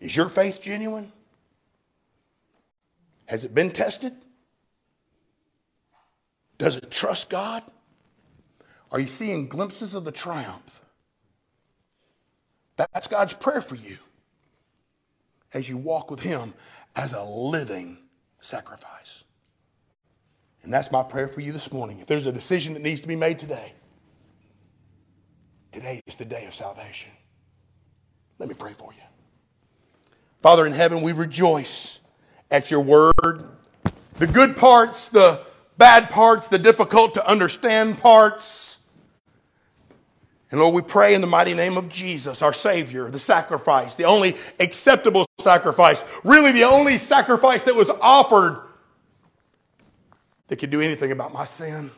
Is 0.00 0.16
your 0.16 0.28
faith 0.28 0.62
genuine? 0.62 1.12
Has 3.26 3.44
it 3.44 3.54
been 3.54 3.72
tested? 3.72 4.14
Does 6.56 6.76
it 6.76 6.90
trust 6.90 7.28
God? 7.28 7.62
Are 8.90 9.00
you 9.00 9.08
seeing 9.08 9.48
glimpses 9.48 9.94
of 9.94 10.04
the 10.04 10.12
triumph? 10.12 10.80
That's 12.76 13.08
God's 13.08 13.34
prayer 13.34 13.60
for 13.60 13.74
you 13.74 13.98
as 15.54 15.68
you 15.68 15.76
walk 15.76 16.10
with 16.10 16.20
Him 16.20 16.52
as 16.96 17.12
a 17.12 17.22
living 17.22 17.98
sacrifice. 18.40 19.24
And 20.62 20.72
that's 20.72 20.90
my 20.90 21.02
prayer 21.02 21.28
for 21.28 21.40
you 21.40 21.52
this 21.52 21.72
morning. 21.72 22.00
If 22.00 22.06
there's 22.06 22.26
a 22.26 22.32
decision 22.32 22.72
that 22.74 22.82
needs 22.82 23.00
to 23.02 23.08
be 23.08 23.16
made 23.16 23.38
today, 23.38 23.72
today 25.72 26.00
is 26.06 26.16
the 26.16 26.24
day 26.24 26.46
of 26.46 26.54
salvation. 26.54 27.10
Let 28.38 28.48
me 28.48 28.54
pray 28.54 28.72
for 28.72 28.92
you. 28.92 29.02
Father 30.40 30.66
in 30.66 30.72
heaven, 30.72 31.02
we 31.02 31.12
rejoice 31.12 32.00
at 32.50 32.70
your 32.70 32.80
word. 32.80 33.48
The 34.18 34.26
good 34.26 34.56
parts, 34.56 35.08
the 35.08 35.42
bad 35.76 36.10
parts, 36.10 36.48
the 36.48 36.58
difficult 36.58 37.14
to 37.14 37.26
understand 37.26 37.98
parts. 37.98 38.73
And 40.54 40.60
Lord, 40.60 40.72
we 40.72 40.82
pray 40.82 41.14
in 41.14 41.20
the 41.20 41.26
mighty 41.26 41.52
name 41.52 41.76
of 41.76 41.88
Jesus, 41.88 42.40
our 42.40 42.52
Savior, 42.52 43.10
the 43.10 43.18
sacrifice, 43.18 43.96
the 43.96 44.04
only 44.04 44.36
acceptable 44.60 45.26
sacrifice, 45.40 46.04
really 46.22 46.52
the 46.52 46.62
only 46.62 46.96
sacrifice 46.98 47.64
that 47.64 47.74
was 47.74 47.90
offered 48.00 48.62
that 50.46 50.54
could 50.60 50.70
do 50.70 50.80
anything 50.80 51.10
about 51.10 51.32
my 51.32 51.44
sin. 51.44 51.90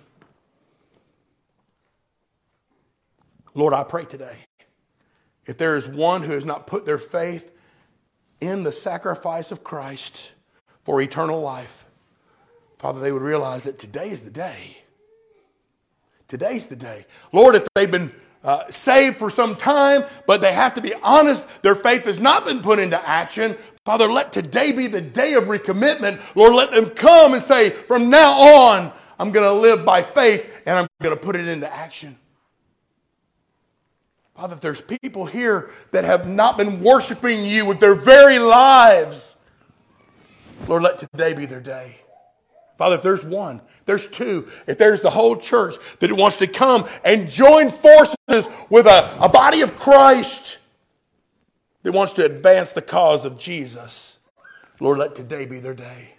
Lord, 3.53 3.75
I 3.75 3.85
pray 3.85 4.07
today 4.07 4.39
if 5.45 5.59
there 5.59 5.77
is 5.77 5.87
one 5.87 6.23
who 6.23 6.33
has 6.33 6.47
not 6.47 6.67
put 6.67 6.87
their 6.87 6.97
faith 6.97 7.53
in 8.41 8.63
the 8.63 8.73
sacrifice 8.73 9.53
of 9.53 9.65
Christ 9.65 10.31
for 10.83 11.03
eternal 11.03 11.43
life, 11.43 11.85
Father, 12.79 13.01
they 13.01 13.13
would 13.13 13.21
realize 13.21 13.65
that 13.65 13.79
today 13.79 14.09
is 14.09 14.23
the 14.23 14.31
day. 14.31 14.79
Today's 16.27 16.69
the 16.69 16.77
day. 16.77 17.05
Lord, 17.33 17.55
if 17.55 17.67
they've 17.75 17.91
been 17.91 18.13
uh, 18.47 18.71
saved 18.71 19.17
for 19.17 19.29
some 19.29 19.57
time, 19.57 20.05
but 20.27 20.41
they 20.41 20.53
have 20.53 20.73
to 20.75 20.81
be 20.81 20.95
honest, 21.03 21.45
their 21.63 21.75
faith 21.75 22.05
has 22.05 22.21
not 22.21 22.45
been 22.45 22.63
put 22.63 22.79
into 22.79 23.09
action. 23.09 23.57
Father, 23.85 24.07
let 24.07 24.33
today 24.33 24.71
be 24.71 24.87
the 24.87 25.01
day 25.01 25.35
of 25.35 25.45
recommitment. 25.45 26.23
Lord, 26.37 26.55
let 26.55 26.71
them 26.71 26.89
come 26.91 27.35
and 27.35 27.43
say, 27.43 27.71
from 27.71 28.09
now 28.09 28.41
on, 28.41 28.93
I'm 29.19 29.33
going 29.33 29.45
to 29.45 29.53
live 29.53 29.85
by 29.85 30.01
faith 30.03 30.49
and 30.65 30.79
I'm 30.79 30.87
going 31.03 31.15
to 31.15 31.21
put 31.21 31.35
it 31.35 31.49
into 31.49 31.71
action. 31.71 32.17
Father, 34.37 34.55
there's 34.55 34.81
people 34.81 35.27
here 35.27 35.71
that 35.91 36.05
have 36.05 36.29
not 36.29 36.57
been 36.57 36.83
worshiping 36.83 37.45
you 37.45 37.67
with 37.67 37.81
their 37.81 37.95
very 37.95 38.39
lives. 38.39 39.35
Lord, 40.69 40.85
let 40.85 40.99
today 40.99 41.35
be 41.35 41.47
their 41.47 41.61
day. 41.61 41.97
Father, 42.77 42.97
if 42.97 43.03
there's 43.03 43.25
one, 43.25 43.63
there's 43.87 44.07
two, 44.07 44.49
if 44.67 44.77
there's 44.77 45.01
the 45.01 45.11
whole 45.11 45.37
church 45.37 45.77
that 46.01 46.13
wants 46.13 46.37
to 46.39 46.47
come 46.47 46.87
and 47.05 47.31
join 47.31 47.71
forces 47.71 48.49
with 48.69 48.87
a, 48.87 49.17
a 49.21 49.29
body 49.29 49.63
of 49.63 49.77
Christ 49.77 50.59
that 51.83 51.93
wants 51.93 52.13
to 52.15 52.25
advance 52.25 52.73
the 52.73 52.83
cause 52.83 53.25
of 53.25 53.39
Jesus, 53.39 54.19
Lord, 54.79 54.99
let 54.99 55.15
today 55.15 55.47
be 55.47 55.59
their 55.59 55.75
day. 55.75 56.11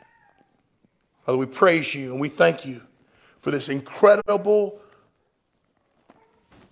Father, 1.26 1.38
we 1.38 1.46
praise 1.46 1.94
you 1.94 2.12
and 2.12 2.20
we 2.20 2.30
thank 2.30 2.66
you 2.66 2.82
for 3.40 3.52
this 3.52 3.70
incredible, 3.70 4.80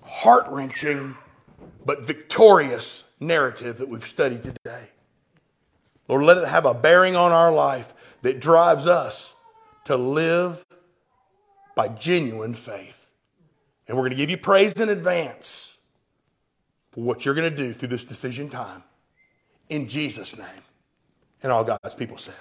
heart 0.01 0.47
wrenching, 0.49 1.15
but 1.85 2.03
victorious 2.03 3.03
narrative 3.19 3.77
that 3.77 3.87
we've 3.87 4.05
studied 4.05 4.41
today. 4.41 4.89
Lord, 6.07 6.23
let 6.23 6.37
it 6.37 6.47
have 6.47 6.65
a 6.65 6.73
bearing 6.73 7.15
on 7.15 7.31
our 7.31 7.51
life 7.51 7.93
that 8.23 8.39
drives 8.39 8.87
us 8.87 9.34
to 9.85 9.95
live 9.95 10.65
by 11.75 11.87
genuine 11.87 12.53
faith. 12.53 13.09
And 13.87 13.95
we're 13.97 14.01
going 14.01 14.11
to 14.11 14.17
give 14.17 14.29
you 14.29 14.37
praise 14.37 14.73
in 14.73 14.89
advance 14.89 15.77
for 16.91 17.01
what 17.01 17.25
you're 17.25 17.35
going 17.35 17.49
to 17.49 17.55
do 17.55 17.73
through 17.73 17.89
this 17.89 18.05
decision 18.05 18.49
time. 18.49 18.83
In 19.69 19.87
Jesus' 19.87 20.35
name. 20.37 20.47
And 21.43 21.51
all 21.51 21.63
God's 21.63 21.95
people 21.95 22.17
said. 22.17 22.33